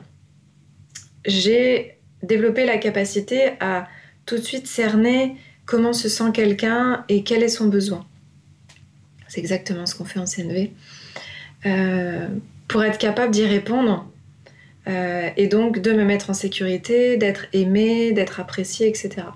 j'ai 1.24 1.97
développé 2.22 2.66
la 2.66 2.78
capacité 2.78 3.52
à 3.60 3.88
tout 4.26 4.36
de 4.36 4.42
suite 4.42 4.66
cerner 4.66 5.36
comment 5.66 5.92
se 5.92 6.08
sent 6.08 6.32
quelqu'un 6.32 7.04
et 7.08 7.22
quel 7.22 7.42
est 7.42 7.48
son 7.48 7.66
besoin. 7.66 8.06
C'est 9.28 9.40
exactement 9.40 9.86
ce 9.86 9.94
qu'on 9.94 10.04
fait 10.04 10.18
en 10.18 10.24
CNV. 10.24 10.72
Euh, 11.66 12.28
pour 12.68 12.84
être 12.84 12.98
capable 12.98 13.32
d'y 13.32 13.44
répondre 13.44 14.08
euh, 14.88 15.28
et 15.36 15.48
donc 15.48 15.80
de 15.80 15.92
me 15.92 16.04
mettre 16.04 16.30
en 16.30 16.34
sécurité, 16.34 17.16
d'être 17.16 17.46
aimé, 17.52 18.12
d'être 18.12 18.40
apprécié, 18.40 18.88
etc. 18.88 19.26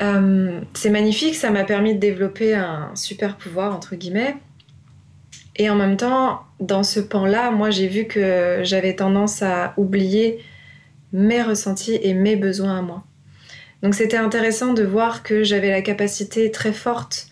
Euh, 0.00 0.60
c'est 0.74 0.90
magnifique, 0.90 1.34
ça 1.34 1.50
m'a 1.50 1.64
permis 1.64 1.94
de 1.94 1.98
développer 1.98 2.54
un 2.54 2.90
super 2.94 3.36
pouvoir, 3.36 3.74
entre 3.74 3.96
guillemets. 3.96 4.36
Et 5.56 5.68
en 5.68 5.74
même 5.74 5.96
temps, 5.96 6.42
dans 6.60 6.84
ce 6.84 7.00
pan-là, 7.00 7.50
moi 7.50 7.70
j'ai 7.70 7.88
vu 7.88 8.06
que 8.06 8.60
j'avais 8.62 8.94
tendance 8.94 9.42
à 9.42 9.74
oublier 9.76 10.38
mes 11.12 11.42
ressentis 11.42 11.98
et 12.02 12.14
mes 12.14 12.36
besoins 12.36 12.78
à 12.78 12.82
moi. 12.82 13.04
Donc 13.82 13.94
c'était 13.94 14.16
intéressant 14.16 14.72
de 14.74 14.82
voir 14.82 15.22
que 15.22 15.44
j'avais 15.44 15.70
la 15.70 15.82
capacité 15.82 16.50
très 16.50 16.72
forte 16.72 17.28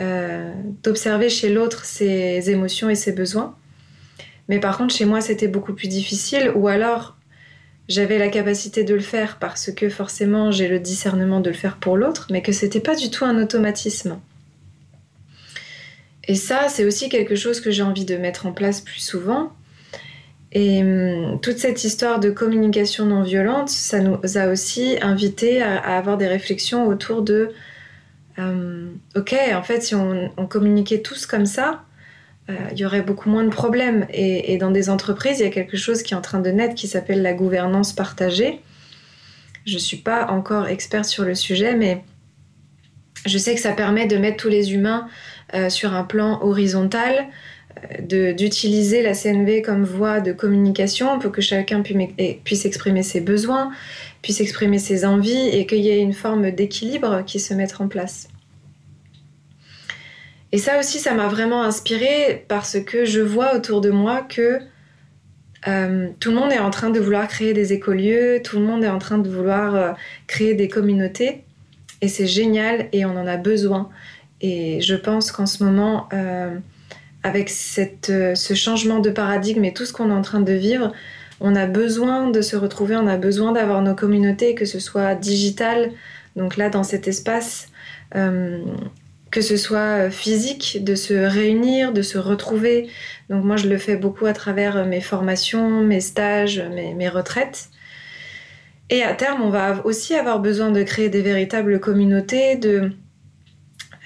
euh, 0.00 0.52
d'observer 0.82 1.28
chez 1.28 1.50
l'autre 1.50 1.84
ses 1.84 2.50
émotions 2.50 2.88
et 2.88 2.94
ses 2.94 3.12
besoins. 3.12 3.56
Mais 4.48 4.58
par 4.58 4.78
contre, 4.78 4.94
chez 4.94 5.04
moi, 5.04 5.20
c'était 5.20 5.48
beaucoup 5.48 5.74
plus 5.74 5.88
difficile, 5.88 6.50
ou 6.54 6.66
alors 6.68 7.16
j'avais 7.88 8.18
la 8.18 8.28
capacité 8.28 8.84
de 8.84 8.94
le 8.94 9.00
faire 9.00 9.38
parce 9.38 9.70
que 9.70 9.88
forcément 9.88 10.50
j'ai 10.50 10.68
le 10.68 10.78
discernement 10.78 11.40
de 11.40 11.50
le 11.50 11.56
faire 11.56 11.76
pour 11.76 11.96
l'autre, 11.96 12.28
mais 12.30 12.42
que 12.42 12.52
c'était 12.52 12.80
pas 12.80 12.94
du 12.94 13.10
tout 13.10 13.24
un 13.24 13.40
automatisme. 13.40 14.18
Et 16.28 16.36
ça, 16.36 16.68
c'est 16.68 16.84
aussi 16.84 17.08
quelque 17.08 17.34
chose 17.34 17.60
que 17.60 17.70
j'ai 17.70 17.82
envie 17.82 18.04
de 18.04 18.16
mettre 18.16 18.46
en 18.46 18.52
place 18.52 18.80
plus 18.80 19.00
souvent. 19.00 19.52
Et 20.52 20.82
hum, 20.82 21.40
toute 21.40 21.58
cette 21.58 21.84
histoire 21.84 22.20
de 22.20 22.30
communication 22.30 23.06
non 23.06 23.22
violente, 23.22 23.68
ça 23.68 24.00
nous 24.00 24.18
a 24.36 24.46
aussi 24.46 24.98
invité 25.00 25.62
à, 25.62 25.78
avoir 25.96 26.18
des 26.18 26.28
réflexions 26.28 26.86
autour 26.86 27.22
de 27.22 27.50
hum, 28.38 28.98
ok, 29.16 29.34
en 29.54 29.62
fait, 29.62 29.82
si 29.82 29.94
on 29.94 30.46
communiquait 30.48 31.00
tous 31.00 31.26
comme 31.26 31.46
ça, 31.46 31.82
euh, 32.50 32.54
il 32.72 32.78
y 32.78 32.84
aurait 32.84 33.02
beaucoup 33.02 33.30
moins 33.30 33.44
de 33.44 33.50
problèmes. 33.50 34.06
Et, 34.12 34.56
dans 34.58 34.70
des 34.70 34.90
entreprises, 34.90 35.38
il 35.40 35.44
y 35.44 35.46
a 35.46 35.50
quelque 35.50 35.76
chose 35.76 36.02
qui 36.02 36.14
est 36.14 36.16
en 36.16 36.22
train 36.22 36.40
de 36.40 36.50
naître 36.50 36.74
qui 36.74 36.88
s'appelle 36.88 37.22
la 37.22 37.32
gouvernance 37.32 37.92
partagée. 37.92 38.60
Je 39.64 39.74
ne 39.74 39.78
suis 39.78 39.98
pas 39.98 40.26
encore 40.26 40.66
experte 40.66 41.04
sur 41.04 41.24
le 41.24 41.34
sujet, 41.34 41.76
mais 41.76 42.02
je 43.26 43.38
sais 43.38 43.54
que 43.54 43.60
ça 43.60 43.72
permet 43.72 44.06
de 44.06 44.16
mettre 44.16 44.38
tous 44.38 44.48
les 44.48 44.74
humains 44.74 45.06
euh, 45.54 45.70
sur 45.70 45.94
un 45.94 46.02
plan 46.02 46.42
horizontal, 46.42 47.26
d'utiliser 48.00 49.02
la 49.02 49.14
CNV 49.14 49.62
comme 49.62 49.84
voie 49.84 50.20
de 50.20 50.32
communication 50.32 51.18
pour 51.18 51.32
que 51.32 51.40
chacun 51.40 51.82
puisse 51.82 52.64
exprimer 52.64 53.02
ses 53.02 53.20
besoins, 53.20 53.70
puisse 54.22 54.40
exprimer 54.40 54.78
ses 54.78 55.04
envies 55.04 55.48
et 55.48 55.66
qu'il 55.66 55.80
y 55.80 55.88
ait 55.88 56.00
une 56.00 56.12
forme 56.12 56.50
d'équilibre 56.50 57.22
qui 57.26 57.40
se 57.40 57.54
mette 57.54 57.80
en 57.80 57.88
place. 57.88 58.28
Et 60.52 60.58
ça 60.58 60.78
aussi, 60.78 60.98
ça 60.98 61.14
m'a 61.14 61.28
vraiment 61.28 61.62
inspirée 61.62 62.44
parce 62.46 62.78
que 62.78 63.06
je 63.06 63.20
vois 63.20 63.56
autour 63.56 63.80
de 63.80 63.90
moi 63.90 64.20
que 64.20 64.58
euh, 65.66 66.08
tout 66.20 66.30
le 66.30 66.36
monde 66.36 66.52
est 66.52 66.58
en 66.58 66.70
train 66.70 66.90
de 66.90 67.00
vouloir 67.00 67.26
créer 67.26 67.54
des 67.54 67.72
écolieux, 67.72 68.40
tout 68.44 68.58
le 68.58 68.64
monde 68.66 68.84
est 68.84 68.88
en 68.88 68.98
train 68.98 69.18
de 69.18 69.28
vouloir 69.28 69.74
euh, 69.74 69.92
créer 70.26 70.54
des 70.54 70.68
communautés. 70.68 71.44
Et 72.02 72.08
c'est 72.08 72.26
génial 72.26 72.88
et 72.92 73.06
on 73.06 73.16
en 73.16 73.26
a 73.26 73.36
besoin. 73.36 73.88
Et 74.42 74.80
je 74.80 74.94
pense 74.94 75.32
qu'en 75.32 75.46
ce 75.46 75.62
moment, 75.64 76.08
euh, 76.12 76.58
avec 77.22 77.50
cette, 77.50 78.12
ce 78.34 78.54
changement 78.54 78.98
de 78.98 79.10
paradigme 79.10 79.64
et 79.64 79.72
tout 79.72 79.84
ce 79.84 79.92
qu'on 79.92 80.10
est 80.10 80.14
en 80.14 80.22
train 80.22 80.40
de 80.40 80.52
vivre, 80.52 80.92
on 81.40 81.56
a 81.56 81.66
besoin 81.66 82.30
de 82.30 82.40
se 82.40 82.56
retrouver, 82.56 82.96
on 82.96 83.06
a 83.06 83.16
besoin 83.16 83.52
d'avoir 83.52 83.82
nos 83.82 83.94
communautés, 83.94 84.54
que 84.54 84.64
ce 84.64 84.78
soit 84.78 85.14
digital, 85.14 85.90
donc 86.36 86.56
là 86.56 86.68
dans 86.68 86.84
cet 86.84 87.08
espace, 87.08 87.68
que 88.12 89.40
ce 89.40 89.56
soit 89.56 90.10
physique, 90.10 90.84
de 90.84 90.94
se 90.94 91.14
réunir, 91.14 91.92
de 91.92 92.02
se 92.02 92.18
retrouver, 92.18 92.90
donc 93.32 93.44
moi, 93.44 93.56
je 93.56 93.66
le 93.66 93.78
fais 93.78 93.96
beaucoup 93.96 94.26
à 94.26 94.34
travers 94.34 94.76
euh, 94.76 94.84
mes 94.84 95.00
formations, 95.00 95.80
mes 95.80 96.02
stages, 96.02 96.62
mes, 96.70 97.08
retraites. 97.08 97.70
Et 98.90 99.02
à 99.02 99.14
terme, 99.14 99.40
on 99.40 99.48
va 99.48 99.80
aussi 99.86 100.14
avoir 100.14 100.38
besoin 100.38 100.70
de 100.70 100.82
créer 100.82 101.08
des 101.08 101.22
véritables 101.22 101.80
communautés, 101.80 102.56
de, 102.56 102.92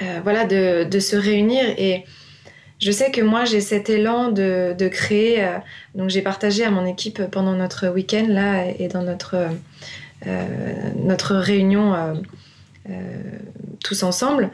euh, 0.01 0.21
voilà, 0.23 0.45
de, 0.45 1.01
se 1.01 1.17
réunir. 1.17 1.65
Et 1.77 2.05
je 2.79 2.91
sais 2.91 3.11
que 3.11 3.21
moi, 3.21 3.45
j'ai 3.45 3.61
cet 3.61 3.89
élan 3.91 4.31
de, 4.31 4.89
créer. 4.89 5.45
Euh, 5.45 5.59
donc 5.95 6.11
j'ai 6.11 6.23
partagé 6.23 6.65
à 6.65 6.71
mon 6.71 6.87
équipe 6.87 7.23
pendant 7.31 7.55
notre 7.55 7.89
week-end 7.89 8.27
là 8.29 8.65
et 8.79 8.89
dans 8.89 9.03
notre, 9.03 9.49
notre 10.97 11.35
réunion 11.37 11.95
tous 13.83 14.03
ensemble 14.03 14.51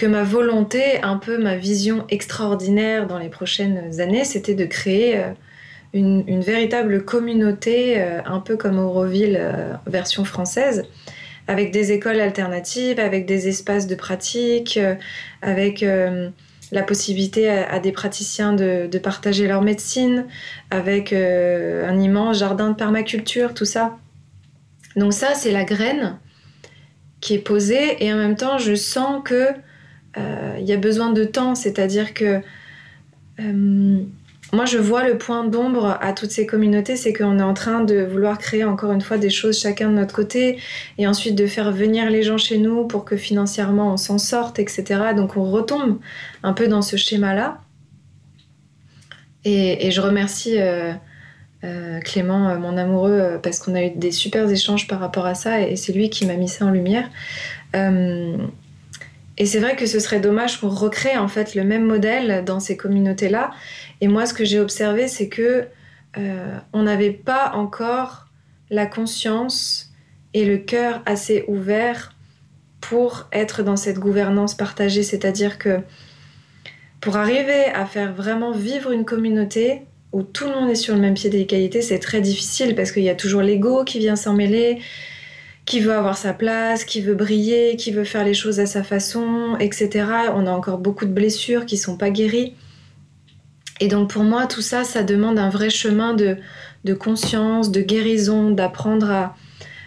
que 0.00 0.06
ma 0.06 0.22
volonté, 0.22 1.02
un 1.02 1.18
peu 1.18 1.36
ma 1.36 1.56
vision 1.56 2.06
extraordinaire 2.08 3.06
dans 3.06 3.18
les 3.18 3.28
prochaines 3.28 4.00
années, 4.00 4.24
c'était 4.24 4.54
de 4.54 4.64
créer 4.64 5.18
euh, 5.18 5.32
une, 5.92 6.40
véritable 6.40 7.04
communauté, 7.04 8.00
euh, 8.00 8.20
un 8.24 8.40
peu 8.40 8.56
comme 8.56 8.78
Auroville 8.78 9.36
euh, 9.38 9.74
version 9.86 10.24
française, 10.24 10.84
avec 11.48 11.70
des 11.70 11.92
écoles 11.92 12.18
alternatives, 12.18 12.98
avec 12.98 13.26
des 13.26 13.48
espaces 13.48 13.86
de 13.86 13.94
pratique, 13.94 14.78
avec 15.42 15.84
la 16.72 16.82
possibilité 16.82 17.48
à, 17.48 17.78
des 17.80 17.92
praticiens 17.92 18.52
de, 18.52 18.98
partager 18.98 19.46
leur 19.48 19.62
médecine, 19.62 20.26
avec 20.70 21.12
un 21.12 21.98
immense 21.98 22.38
jardin 22.38 22.70
de 22.70 22.76
permaculture, 22.76 23.54
tout 23.54 23.64
ça. 23.64 23.98
Donc 24.96 25.12
ça, 25.12 25.34
c'est 25.34 25.52
la 25.52 25.64
graine 25.64 26.18
qui 27.20 27.34
est 27.34 27.38
posée 27.38 28.04
et 28.04 28.12
en 28.12 28.16
même 28.16 28.36
temps, 28.36 28.58
je 28.58 28.74
sens 28.74 29.22
que 29.24 29.48
euh, 30.16 30.56
il 30.58 30.66
y 30.66 30.72
a 30.72 30.76
besoin 30.76 31.12
de 31.12 31.24
temps, 31.24 31.54
c'est-à-dire 31.54 32.14
que 32.14 32.40
euh, 33.40 34.02
moi 34.52 34.64
je 34.64 34.78
vois 34.78 35.06
le 35.06 35.16
point 35.16 35.44
d'ombre 35.44 35.98
à 36.00 36.12
toutes 36.12 36.30
ces 36.30 36.46
communautés, 36.46 36.96
c'est 36.96 37.12
qu'on 37.12 37.38
est 37.38 37.42
en 37.42 37.54
train 37.54 37.82
de 37.82 38.02
vouloir 38.02 38.38
créer 38.38 38.64
encore 38.64 38.92
une 38.92 39.00
fois 39.00 39.18
des 39.18 39.30
choses 39.30 39.60
chacun 39.60 39.90
de 39.90 39.94
notre 39.94 40.14
côté 40.14 40.58
et 40.98 41.06
ensuite 41.06 41.34
de 41.36 41.46
faire 41.46 41.70
venir 41.72 42.10
les 42.10 42.22
gens 42.22 42.38
chez 42.38 42.58
nous 42.58 42.86
pour 42.86 43.04
que 43.04 43.16
financièrement 43.16 43.92
on 43.92 43.96
s'en 43.96 44.18
sorte, 44.18 44.58
etc. 44.58 44.84
Donc 45.16 45.36
on 45.36 45.50
retombe 45.50 45.98
un 46.42 46.52
peu 46.52 46.68
dans 46.68 46.82
ce 46.82 46.96
schéma-là. 46.96 47.58
Et, 49.44 49.90
je 49.90 50.00
remercie 50.02 50.56
euh, 50.58 50.92
Clément, 52.04 52.58
mon 52.58 52.76
amoureux, 52.76 53.40
parce 53.42 53.58
qu'on 53.58 53.74
a 53.74 53.84
eu 53.84 53.90
des 53.90 54.12
super 54.12 54.48
échanges 54.50 54.86
par 54.86 55.00
rapport 55.00 55.24
à 55.24 55.34
ça 55.34 55.62
et 55.62 55.76
c'est 55.76 55.94
lui 55.94 56.10
qui 56.10 56.26
m'a 56.26 56.34
mis 56.34 56.48
ça 56.48 56.66
en 56.66 56.70
lumière. 56.70 57.08
Et 59.40 59.46
c'est 59.46 59.58
vrai 59.58 59.74
que 59.74 59.86
ce 59.86 59.98
serait 60.00 60.20
dommage 60.20 60.60
qu'on 60.60 60.68
recrée 60.68 61.16
en 61.16 61.26
fait 61.26 61.54
le 61.54 61.64
même 61.64 61.86
modèle 61.86 62.44
dans 62.44 62.60
ces 62.60 62.76
communautés-là. 62.76 63.52
Et 64.02 64.06
moi, 64.06 64.26
ce 64.26 64.34
que 64.34 64.44
j'ai 64.44 64.60
observé, 64.60 65.08
c'est 65.08 65.28
que 65.28 65.64
euh, 66.18 66.58
on 66.74 66.82
n'avait 66.82 67.10
pas 67.10 67.52
encore 67.54 68.28
la 68.68 68.84
conscience 68.84 69.94
et 70.34 70.44
le 70.44 70.58
cœur 70.58 71.00
assez 71.06 71.46
ouvert 71.48 72.14
pour 72.82 73.28
être 73.32 73.62
dans 73.62 73.76
cette 73.76 73.98
gouvernance 73.98 74.54
partagée. 74.54 75.02
C'est-à-dire 75.02 75.56
que 75.56 75.80
pour 77.00 77.16
arriver 77.16 77.64
à 77.72 77.86
faire 77.86 78.12
vraiment 78.12 78.52
vivre 78.52 78.92
une 78.92 79.06
communauté 79.06 79.86
où 80.12 80.22
tout 80.22 80.48
le 80.48 80.54
monde 80.54 80.68
est 80.68 80.74
sur 80.74 80.94
le 80.94 81.00
même 81.00 81.14
pied 81.14 81.30
d'égalité, 81.30 81.80
c'est 81.80 81.98
très 81.98 82.20
difficile 82.20 82.74
parce 82.74 82.92
qu'il 82.92 83.04
y 83.04 83.08
a 83.08 83.14
toujours 83.14 83.40
l'ego 83.40 83.84
qui 83.84 84.00
vient 84.00 84.16
s'en 84.16 84.34
mêler 84.34 84.80
qui 85.70 85.78
veut 85.78 85.92
avoir 85.92 86.18
sa 86.18 86.32
place, 86.32 86.82
qui 86.82 87.00
veut 87.00 87.14
briller, 87.14 87.76
qui 87.76 87.92
veut 87.92 88.02
faire 88.02 88.24
les 88.24 88.34
choses 88.34 88.58
à 88.58 88.66
sa 88.66 88.82
façon, 88.82 89.56
etc. 89.60 90.04
On 90.34 90.48
a 90.48 90.50
encore 90.50 90.78
beaucoup 90.78 91.06
de 91.06 91.12
blessures 91.12 91.64
qui 91.64 91.76
sont 91.76 91.96
pas 91.96 92.10
guéries. 92.10 92.56
Et 93.78 93.86
donc 93.86 94.10
pour 94.10 94.24
moi, 94.24 94.48
tout 94.48 94.62
ça, 94.62 94.82
ça 94.82 95.04
demande 95.04 95.38
un 95.38 95.48
vrai 95.48 95.70
chemin 95.70 96.12
de, 96.12 96.38
conscience, 96.94 97.70
de 97.70 97.82
guérison, 97.82 98.50
d'apprendre 98.50 99.12
à, 99.12 99.36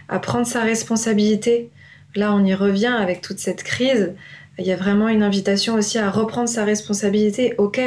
à, 0.07 0.19
prendre 0.19 0.47
sa 0.47 0.61
responsabilité. 0.61 1.69
Là, 2.15 2.33
on 2.33 2.45
y 2.45 2.53
revient 2.53 2.95
avec 2.97 3.19
toute 3.19 3.39
cette 3.39 3.63
crise. 3.63 4.13
Il 4.59 4.65
y 4.65 4.71
a 4.71 4.77
vraiment 4.77 5.09
une 5.09 5.21
invitation 5.21 5.75
aussi 5.75 5.99
à 5.99 6.09
reprendre 6.09 6.47
sa 6.47 6.63
responsabilité. 6.63 7.55
Ok, 7.57 7.81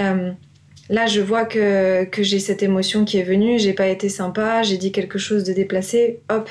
euh, 0.00 0.32
là, 0.90 1.06
je 1.06 1.20
vois 1.20 1.44
que, 1.44 2.04
que 2.04 2.22
j'ai 2.22 2.38
cette 2.38 2.62
émotion 2.62 3.04
qui 3.04 3.18
est 3.18 3.22
venue, 3.22 3.58
j'ai 3.58 3.72
pas 3.72 3.88
été 3.88 4.08
sympa, 4.08 4.62
j'ai 4.62 4.76
dit 4.76 4.92
quelque 4.92 5.18
chose 5.18 5.44
de 5.44 5.52
déplacé. 5.52 6.20
Hop, 6.30 6.48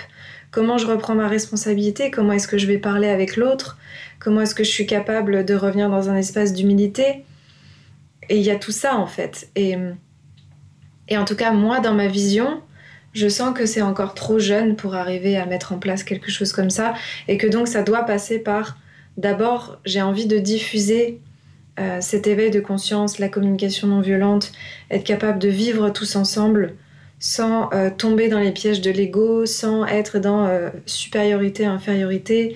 comment 0.51 0.77
je 0.77 0.87
reprends 0.87 1.15
ma 1.15 1.27
responsabilité, 1.27 2.11
comment 2.11 2.33
est-ce 2.33 2.47
que 2.47 2.57
je 2.57 2.67
vais 2.67 2.77
parler 2.77 3.07
avec 3.07 3.35
l'autre, 3.37 3.77
comment 4.19 4.41
est-ce 4.41 4.55
que 4.55 4.63
je 4.63 4.71
suis 4.71 4.85
capable 4.85 5.45
de 5.45 5.55
revenir 5.55 5.89
dans 5.89 6.09
un 6.09 6.15
espace 6.15 6.53
d'humilité? 6.53 7.25
Et 8.29 8.37
il 8.37 8.43
y 8.43 8.51
a 8.51 8.55
tout 8.55 8.71
ça 8.71 8.97
en 8.97 9.07
fait. 9.07 9.49
Et, 9.55 9.75
et 11.09 11.17
en 11.17 11.25
tout 11.25 11.35
cas, 11.35 11.51
moi, 11.51 11.79
dans 11.79 11.93
ma 11.93 12.07
vision, 12.07 12.61
je 13.13 13.29
sens 13.29 13.57
que 13.57 13.65
c'est 13.65 13.81
encore 13.81 14.13
trop 14.13 14.39
jeune 14.39 14.75
pour 14.75 14.95
arriver 14.95 15.37
à 15.37 15.45
mettre 15.45 15.71
en 15.71 15.79
place 15.79 16.03
quelque 16.03 16.29
chose 16.29 16.51
comme 16.51 16.69
ça 16.69 16.93
et 17.27 17.37
que 17.37 17.47
donc 17.47 17.67
ça 17.67 17.81
doit 17.81 18.03
passer 18.03 18.39
par 18.39 18.77
d'abord 19.17 19.79
j'ai 19.85 20.01
envie 20.01 20.27
de 20.27 20.37
diffuser 20.37 21.21
euh, 21.77 21.99
cet 21.99 22.25
éveil 22.25 22.51
de 22.51 22.61
conscience, 22.61 23.19
la 23.19 23.27
communication 23.27 23.89
non 23.89 23.99
violente, 23.99 24.53
être 24.89 25.03
capable 25.03 25.39
de 25.39 25.49
vivre 25.49 25.89
tous 25.89 26.15
ensemble 26.15 26.75
sans 27.19 27.69
euh, 27.73 27.89
tomber 27.89 28.29
dans 28.29 28.39
les 28.39 28.51
pièges 28.51 28.79
de 28.79 28.91
l'ego, 28.91 29.45
sans 29.45 29.85
être 29.85 30.19
dans 30.19 30.45
euh, 30.45 30.69
supériorité, 30.85 31.65
infériorité, 31.65 32.55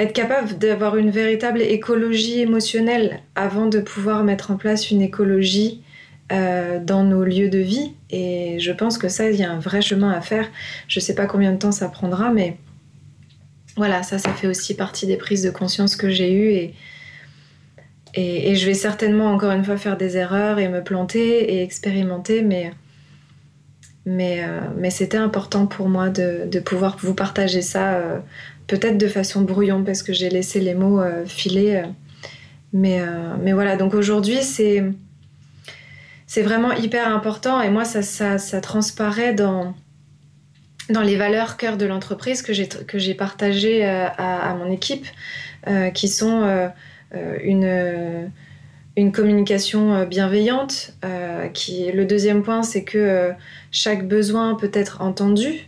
être 0.00 0.12
capable 0.12 0.58
d'avoir 0.58 0.96
une 0.96 1.10
véritable 1.10 1.62
écologie 1.62 2.40
émotionnelle 2.40 3.20
avant 3.36 3.66
de 3.66 3.78
pouvoir 3.78 4.24
mettre 4.24 4.50
en 4.50 4.56
place 4.56 4.90
une 4.90 5.02
écologie 5.02 5.82
dans 6.30 7.04
nos 7.04 7.24
lieux 7.24 7.50
de 7.50 7.58
vie. 7.58 7.92
Et 8.08 8.58
je 8.58 8.72
pense 8.72 8.96
que 8.96 9.10
ça, 9.10 9.28
il 9.28 9.36
y 9.36 9.44
a 9.44 9.52
un 9.52 9.58
vrai 9.58 9.82
chemin 9.82 10.10
à 10.10 10.22
faire. 10.22 10.48
Je 10.88 10.98
ne 10.98 11.02
sais 11.02 11.14
pas 11.14 11.26
combien 11.26 11.52
de 11.52 11.58
temps 11.58 11.72
ça 11.72 11.88
prendra, 11.90 12.30
mais 12.30 12.56
voilà, 13.76 14.02
ça, 14.02 14.16
ça 14.18 14.32
fait 14.32 14.46
aussi 14.46 14.74
partie 14.74 15.06
des 15.06 15.18
prises 15.18 15.42
de 15.42 15.50
conscience 15.50 15.94
que 15.94 16.08
j'ai 16.08 16.32
eues. 16.32 16.52
Et, 16.52 16.74
et, 18.14 18.54
je 18.56 18.66
vais 18.66 18.74
certainement 18.74 19.32
encore 19.32 19.52
une 19.52 19.64
fois 19.64 19.76
faire 19.76 19.96
des 19.96 20.16
erreurs 20.16 20.58
et 20.58 20.68
me 20.68 20.82
planter 20.82 21.54
et 21.54 21.62
expérimenter, 21.62 22.42
mais 22.42 22.72
mais, 24.04 24.42
euh, 24.44 24.60
mais 24.76 24.90
c'était 24.90 25.16
important 25.16 25.66
pour 25.66 25.88
moi 25.88 26.08
de, 26.08 26.58
pouvoir 26.60 26.96
vous 27.00 27.14
partager 27.14 27.62
ça, 27.62 27.94
euh, 27.94 28.18
peut-être 28.66 28.98
de 28.98 29.06
façon 29.06 29.42
brouillon 29.42 29.84
parce 29.84 30.02
que 30.02 30.12
j'ai 30.12 30.28
laissé 30.28 30.60
les 30.60 30.74
mots 30.74 31.00
euh, 31.00 31.24
filer. 31.24 31.84
mais, 32.72 33.00
mais 33.40 33.52
voilà, 33.52 33.76
donc 33.76 33.94
aujourd'hui, 33.94 34.42
c'est, 34.42 34.82
c'est 36.26 36.42
vraiment 36.42 36.72
hyper 36.72 37.14
important 37.14 37.60
et 37.60 37.70
moi, 37.70 37.84
ça, 37.84 38.02
ça, 38.02 38.38
ça 38.38 38.60
transparaît 38.60 39.34
dans, 39.34 39.74
dans 40.90 41.02
les 41.02 41.16
valeurs 41.16 41.56
cœur 41.56 41.76
de 41.76 41.86
l'entreprise 41.86 42.42
que 42.42 42.52
j'ai, 42.52 42.66
que 42.68 42.98
j'ai 42.98 43.14
partagées 43.14 43.84
à, 43.84 44.56
mon 44.58 44.70
équipe, 44.72 45.06
qui 45.94 46.08
sont 46.08 46.72
une 47.42 48.30
une 48.96 49.12
communication 49.12 49.94
euh, 49.94 50.04
bienveillante. 50.04 50.94
Euh, 51.04 51.48
qui, 51.48 51.90
le 51.92 52.04
deuxième 52.04 52.42
point, 52.42 52.62
c'est 52.62 52.84
que 52.84 52.98
euh, 52.98 53.32
chaque 53.70 54.06
besoin 54.06 54.54
peut 54.54 54.70
être 54.72 55.00
entendu. 55.00 55.66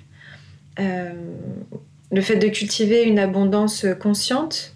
le 0.79 2.21
fait 2.21 2.37
de 2.37 2.49
cultiver 2.49 3.03
une 3.03 3.19
abondance 3.19 3.87
consciente. 4.01 4.75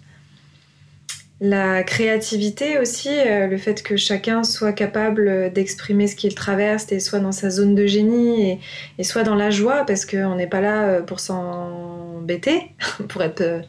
La 1.41 1.83
créativité 1.83 2.77
aussi, 2.79 3.09
le 3.25 3.57
fait 3.57 3.81
que 3.81 3.95
chacun 3.95 4.43
soit 4.43 4.73
capable 4.73 5.53
d'exprimer 5.53 6.07
ce 6.07 6.17
qu'il 6.17 6.35
traverse 6.35 6.91
et 6.91 6.99
soit 6.99 7.19
dans 7.19 7.31
sa 7.31 7.49
zone 7.49 7.75
de 7.75 7.85
génie 7.85 8.49
et, 8.49 8.59
et 8.97 9.03
soit 9.05 9.23
dans 9.23 9.35
la 9.35 9.51
joie 9.51 9.85
parce 9.85 10.05
qu'on 10.05 10.35
n'est 10.35 10.47
pas 10.47 10.59
là 10.59 11.01
pour 11.01 11.21
s'embêter, 11.21 12.71
pour 13.07 13.23
être 13.23 13.61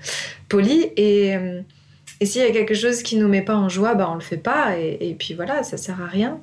poli. 0.48 0.90
Et 0.96 1.36
et 2.20 2.26
s'il 2.26 2.42
y 2.42 2.44
a 2.44 2.50
quelque 2.50 2.74
chose 2.74 3.02
qui 3.02 3.16
nous 3.16 3.28
met 3.28 3.42
pas 3.42 3.56
en 3.56 3.68
joie, 3.68 3.94
bah 3.94 4.08
on 4.10 4.14
le 4.14 4.20
fait 4.20 4.36
pas. 4.36 4.76
Et, 4.78 5.16
puis 5.18 5.34
voilà, 5.34 5.62
ça 5.62 5.76
sert 5.76 6.00
à 6.02 6.06
rien. 6.06 6.38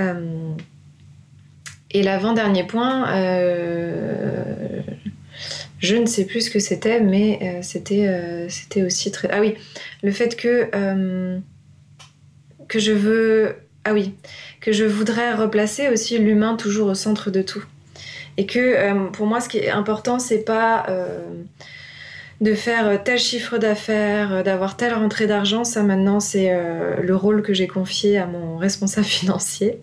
Euh, 0.00 0.52
et 1.92 2.02
l'avant-dernier 2.02 2.64
point, 2.64 3.08
euh, 3.14 4.80
Je 5.78 5.94
ne 5.94 6.06
sais 6.06 6.24
plus 6.26 6.42
ce 6.42 6.50
que 6.50 6.58
c'était, 6.58 7.00
mais 7.00 7.60
c'était 7.62 8.46
c'était 8.48 8.82
aussi 8.82 9.12
très. 9.12 9.28
Ah 9.30 9.40
oui, 9.40 9.54
le 10.02 10.10
fait 10.10 10.34
que 10.36 10.68
que 12.66 12.78
je 12.78 12.92
veux 12.92 13.56
ah 13.84 13.92
oui 13.94 14.14
que 14.60 14.72
je 14.72 14.84
voudrais 14.84 15.32
replacer 15.34 15.88
aussi 15.88 16.18
l'humain 16.18 16.56
toujours 16.56 16.88
au 16.88 16.94
centre 16.94 17.30
de 17.30 17.42
tout 17.42 17.64
et 18.36 18.46
que 18.46 19.08
pour 19.12 19.26
moi 19.26 19.40
ce 19.40 19.48
qui 19.48 19.58
est 19.58 19.70
important 19.70 20.18
c'est 20.18 20.44
pas 20.44 20.86
de 22.40 22.54
faire 22.54 23.02
tel 23.02 23.18
chiffre 23.18 23.58
d'affaires, 23.58 24.44
d'avoir 24.44 24.76
telle 24.76 24.94
rentrée 24.94 25.26
d'argent, 25.26 25.64
ça 25.64 25.82
maintenant 25.82 26.20
c'est 26.20 26.56
le 27.02 27.16
rôle 27.16 27.42
que 27.42 27.52
j'ai 27.52 27.66
confié 27.66 28.16
à 28.18 28.26
mon 28.26 28.56
responsable 28.56 29.06
financier. 29.20 29.80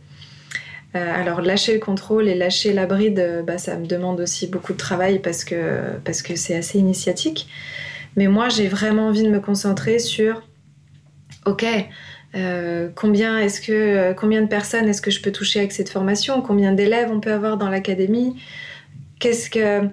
Euh, 0.95 1.13
alors 1.13 1.41
lâcher 1.41 1.73
le 1.73 1.79
contrôle 1.79 2.27
et 2.29 2.35
lâcher 2.35 2.71
la 2.71 2.85
bride, 2.85 3.19
euh, 3.19 3.43
bah, 3.43 3.57
ça 3.57 3.75
me 3.75 3.85
demande 3.85 4.21
aussi 4.21 4.47
beaucoup 4.47 4.71
de 4.71 4.77
travail 4.77 5.19
parce 5.19 5.43
que 5.43 5.99
c'est 6.35 6.55
assez 6.55 6.79
initiatique. 6.79 7.47
Mais 8.15 8.27
moi, 8.27 8.47
j'ai 8.47 8.67
vraiment 8.67 9.07
envie 9.07 9.23
de 9.23 9.29
me 9.29 9.41
concentrer 9.41 9.99
sur, 9.99 10.41
ok, 11.45 11.65
euh, 12.35 12.89
combien 12.95 13.39
est-ce 13.39 13.59
que 13.59 14.13
combien 14.13 14.41
de 14.41 14.47
personnes 14.47 14.87
est-ce 14.87 15.01
que 15.01 15.11
je 15.11 15.21
peux 15.21 15.31
toucher 15.31 15.59
avec 15.59 15.73
cette 15.73 15.89
formation? 15.89 16.41
Combien 16.41 16.71
d'élèves 16.71 17.09
on 17.11 17.19
peut 17.19 17.33
avoir 17.33 17.57
dans 17.57 17.69
l'académie? 17.69 18.37
Qu'est-ce 19.19 19.49
que 19.49 19.89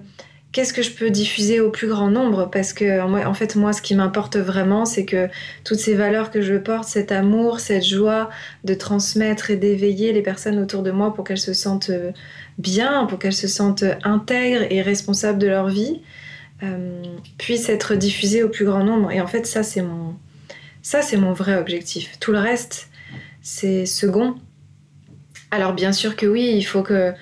qu'est-ce 0.53 0.71
que 0.71 0.83
je 0.83 0.91
peux 0.91 1.09
diffuser 1.09 1.59
au 1.59 1.69
plus 1.69 1.87
grand 1.87 2.09
nombre? 2.09 2.49
Parce 2.49 2.71
que 2.71 3.01
en 3.01 3.33
fait, 3.33 3.55
moi, 3.55 3.73
ce 3.73 3.81
qui 3.81 3.95
m'importe 3.95 4.37
vraiment, 4.37 4.85
c'est 4.85 5.03
que 5.03 5.27
toutes 5.65 5.79
ces 5.79 5.95
valeurs 5.95 6.31
que 6.31 6.41
je 6.41 6.55
porte, 6.55 6.87
cet 6.87 7.11
amour, 7.11 7.59
cette 7.59 7.83
joie 7.83 8.29
de 8.63 8.73
transmettre 8.73 9.49
et 9.49 9.57
d'éveiller 9.57 10.13
les 10.13 10.21
personnes 10.21 10.59
autour 10.59 10.83
de 10.83 10.91
moi 10.91 11.13
pour 11.13 11.25
qu'elles 11.25 11.39
se 11.39 11.53
sentent 11.53 11.89
euh, 11.89 12.11
bien, 12.59 13.05
pour 13.07 13.19
qu'elles 13.19 13.33
se 13.33 13.47
sentent 13.47 13.83
intègres 14.03 14.65
et 14.69 14.81
responsables 14.81 15.39
de 15.39 15.47
leur 15.47 15.67
vie, 15.67 16.01
euh, 16.61 17.01
puissent 17.37 17.69
être 17.69 17.95
diffusées 17.95 18.43
au 18.43 18.49
plus 18.49 18.65
grand 18.65 18.83
nombre. 18.83 19.11
Et 19.11 19.19
en 19.19 19.27
fait, 19.27 19.47
ça, 19.47 19.63
c'est 19.63 19.81
mon, 19.81 20.15
ça, 20.83 21.01
c'est 21.01 21.17
mon 21.17 21.33
vrai 21.33 21.57
objectif. 21.57 22.19
Tout 22.19 22.31
le 22.31 22.39
reste, 22.39 22.89
c'est 23.41 23.87
second. 23.87 24.35
Alors 25.49 25.73
bien 25.73 25.91
sûr 25.91 26.15
que 26.15 26.25
oui, 26.25 26.53
il 26.55 26.63
faut 26.63 26.81
que 26.81 27.13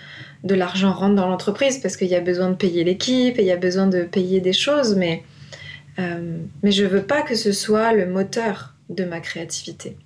de 0.43 0.55
l'argent 0.55 0.91
rentre 0.91 1.15
dans 1.15 1.27
l'entreprise 1.27 1.79
parce 1.79 1.97
qu'il 1.97 2.07
y 2.07 2.15
a 2.15 2.21
besoin 2.21 2.49
de 2.49 2.55
payer 2.55 2.83
l'équipe 2.83 3.37
et 3.37 3.41
il 3.41 3.47
y 3.47 3.51
a 3.51 3.57
besoin 3.57 3.87
de 3.87 4.03
payer 4.03 4.39
des 4.39 4.53
choses, 4.53 4.95
mais, 4.95 5.23
euh, 5.99 6.37
mais 6.63 6.71
je 6.71 6.85
veux 6.85 7.03
pas 7.03 7.21
que 7.21 7.35
ce 7.35 7.51
soit 7.51 7.93
le 7.93 8.07
moteur 8.07 8.73
de 8.89 9.03
ma 9.03 9.19
créativité. 9.19 9.97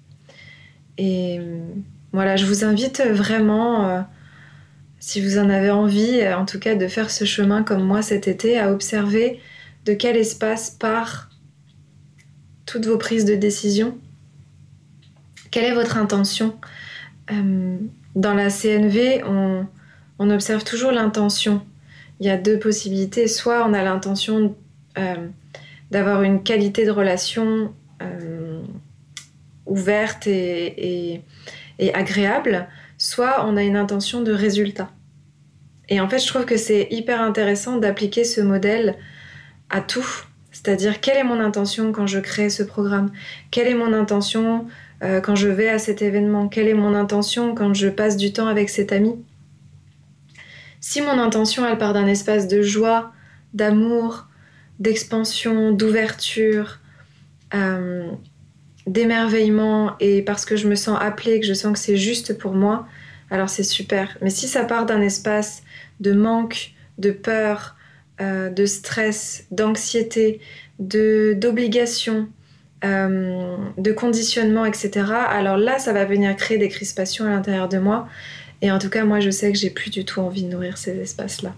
Et 0.98 1.40
voilà, 2.12 2.36
je 2.36 2.46
vous 2.46 2.64
invite 2.64 3.02
vraiment, 3.02 3.90
euh, 3.90 4.02
si 5.00 5.22
vous 5.22 5.38
en 5.38 5.50
avez 5.50 5.72
envie, 5.72 6.26
en 6.28 6.46
tout 6.46 6.60
cas 6.60 6.76
de 6.76 6.88
faire 6.88 7.12
ce 7.12 7.26
chemin 7.26 7.64
comme 7.64 7.84
moi 7.84 8.02
cet 8.02 8.28
été, 8.28 8.58
à 8.60 8.72
observer 8.72 9.40
de 9.86 9.94
quel 9.94 10.16
espace 10.18 10.70
part 10.70 11.30
toutes 12.66 12.86
vos 12.86 12.98
prises 12.98 13.26
de 13.26 13.36
décision. 13.36 13.98
Quelle 15.52 15.66
est 15.66 15.74
votre 15.74 15.98
intention? 15.98 16.56
Euh, 17.32 17.78
Dans 18.16 18.34
la 18.34 18.50
CNV, 18.50 19.24
on, 19.26 19.68
on 20.20 20.30
observe 20.30 20.64
toujours 20.64 20.92
l'intention. 20.92 21.62
Il 22.20 22.26
y 22.26 22.30
a 22.30 22.38
deux 22.38 22.60
possibilités. 22.60 23.28
Soit 23.28 23.68
on 23.68 23.74
a 23.74 23.84
l'intention 23.84 24.56
euh, 24.98 25.28
d'avoir 25.92 26.24
une 26.24 26.44
qualité 26.44 26.86
de 26.86 26.92
relation 26.92 27.74
euh, 28.02 28.62
ouverte 29.66 30.28
et, 30.28 31.22
agréable, 31.94 32.68
soit 32.98 33.46
on 33.46 33.58
a 33.58 33.64
une 33.64 33.76
intention 33.76 34.22
de 34.22 34.32
résultat. 34.32 34.90
Et 35.90 36.00
en 36.00 36.10
fait, 36.10 36.20
je 36.20 36.28
trouve 36.28 36.46
que 36.46 36.58
c'est 36.58 36.88
hyper 36.90 37.22
intéressant 37.22 37.78
d'appliquer 37.78 38.24
ce 38.24 38.42
modèle 38.42 38.96
à 39.70 39.82
tout. 39.82 40.08
C'est-à-dire, 40.52 41.02
quelle 41.02 41.18
est 41.18 41.24
mon 41.24 41.40
intention 41.40 41.92
quand 41.92 42.08
je 42.08 42.20
crée 42.20 42.50
ce 42.50 42.64
programme? 42.64 43.12
Quelle 43.52 43.68
est 43.68 43.76
mon 43.76 43.94
intention 43.94 44.66
euh, 45.04 45.20
quand 45.20 45.36
je 45.36 45.50
vais 45.50 45.70
à 45.70 45.78
cet 45.78 46.02
événement? 46.02 46.48
Quelle 46.48 46.68
est 46.68 46.74
mon 46.74 46.96
intention 46.96 47.54
quand 47.54 47.74
je 47.74 47.90
passe 47.90 48.18
du 48.18 48.32
temps 48.32 48.48
avec 48.48 48.70
cet 48.70 48.94
ami? 48.94 49.16
Si 50.88 51.02
mon 51.02 51.18
intention, 51.18 51.68
elle 51.68 51.80
part 51.80 51.94
d'un 51.94 52.06
espace 52.06 52.48
de 52.48 52.62
joie, 52.62 53.12
d'amour, 53.56 54.28
d'expansion, 54.78 55.72
d'ouverture, 55.72 56.78
euh, 57.56 58.08
d'émerveillement, 58.86 59.96
et 60.00 60.22
parce 60.22 60.46
que 60.46 60.56
je 60.56 60.68
me 60.68 60.76
sens 60.76 61.00
appelée, 61.02 61.40
que 61.40 61.48
je 61.48 61.56
sens 61.56 61.74
que 61.74 61.80
c'est 61.80 61.98
juste 61.98 62.38
pour 62.38 62.54
moi, 62.54 62.88
alors 63.32 63.50
c'est 63.50 63.64
super. 63.64 64.16
Mais 64.22 64.30
si 64.30 64.48
ça 64.48 64.64
part 64.64 64.86
d'un 64.86 65.02
espace 65.02 65.64
de 66.02 66.14
manque, 66.14 66.74
de 67.00 67.10
peur, 67.10 67.76
euh, 68.22 68.52
de 68.52 68.68
stress, 68.68 69.48
d'anxiété, 69.50 70.40
d'obligation, 70.78 72.30
euh, 72.84 73.58
de 73.80 73.92
conditionnement, 73.92 74.66
etc. 74.66 74.92
Alors 75.30 75.58
là, 75.58 75.80
ça 75.80 75.94
va 75.94 76.06
venir 76.06 76.36
créer 76.36 76.60
des 76.60 76.70
crispations 76.70 77.26
à 77.26 77.30
l'intérieur 77.30 77.70
de 77.70 77.80
moi 77.80 78.08
et 78.62 78.72
en 78.72 78.80
tout 78.80 78.90
cas, 78.90 79.06
moi, 79.06 79.20
je 79.20 79.30
sais 79.30 79.52
que 79.52 79.58
j'ai 79.58 79.70
plus 79.70 79.90
du 79.90 80.06
tout 80.06 80.22
envie 80.22 80.44
de 80.44 80.50
nourrir 80.50 80.78
ces 80.78 80.98
espaces-là. 81.00 81.54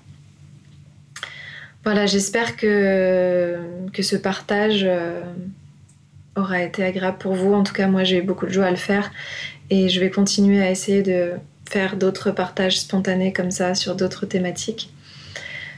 Voilà, 1.83 2.05
j'espère 2.05 2.57
que, 2.57 3.57
ce 3.97 4.15
partage 4.15 4.81
euh, 4.83 5.21
aura 6.35 6.61
été 6.61 6.83
agréable 6.83 7.17
pour 7.17 7.33
vous. 7.33 7.53
En 7.53 7.63
tout 7.63 7.73
cas, 7.73 7.87
moi, 7.87 8.03
j'ai 8.03 8.17
eu 8.17 8.21
beaucoup 8.21 8.45
de 8.45 8.51
joie 8.51 8.65
à 8.65 8.71
le 8.71 8.77
faire 8.77 9.11
et 9.69 9.89
je 9.89 9.99
vais 9.99 10.09
continuer 10.09 10.61
à 10.61 10.69
essayer 10.69 11.01
de 11.01 11.31
faire 11.69 11.95
d'autres 11.95 12.31
partages 12.31 12.79
spontanés 12.79 13.33
comme 13.33 13.51
ça 13.51 13.73
sur 13.73 13.95
d'autres 13.95 14.25
thématiques. 14.25 14.91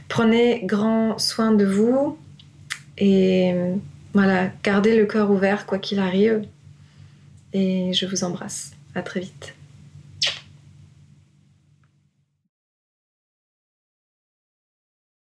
Prenez 0.08 0.62
grand 0.66 1.20
soin 1.20 1.52
de 1.52 1.66
vous 1.66 2.18
et 2.98 3.54
voilà, 4.14 4.50
gardez 4.64 4.96
le 4.96 5.06
cœur 5.06 5.30
ouvert 5.30 5.66
quoi 5.66 5.78
qu'il 5.78 6.00
arrive. 6.00 6.42
Et 7.54 7.94
je 7.94 8.06
vous 8.06 8.24
embrasse. 8.24 8.72
À 8.96 9.02
très 9.02 9.20
vite. 9.20 9.54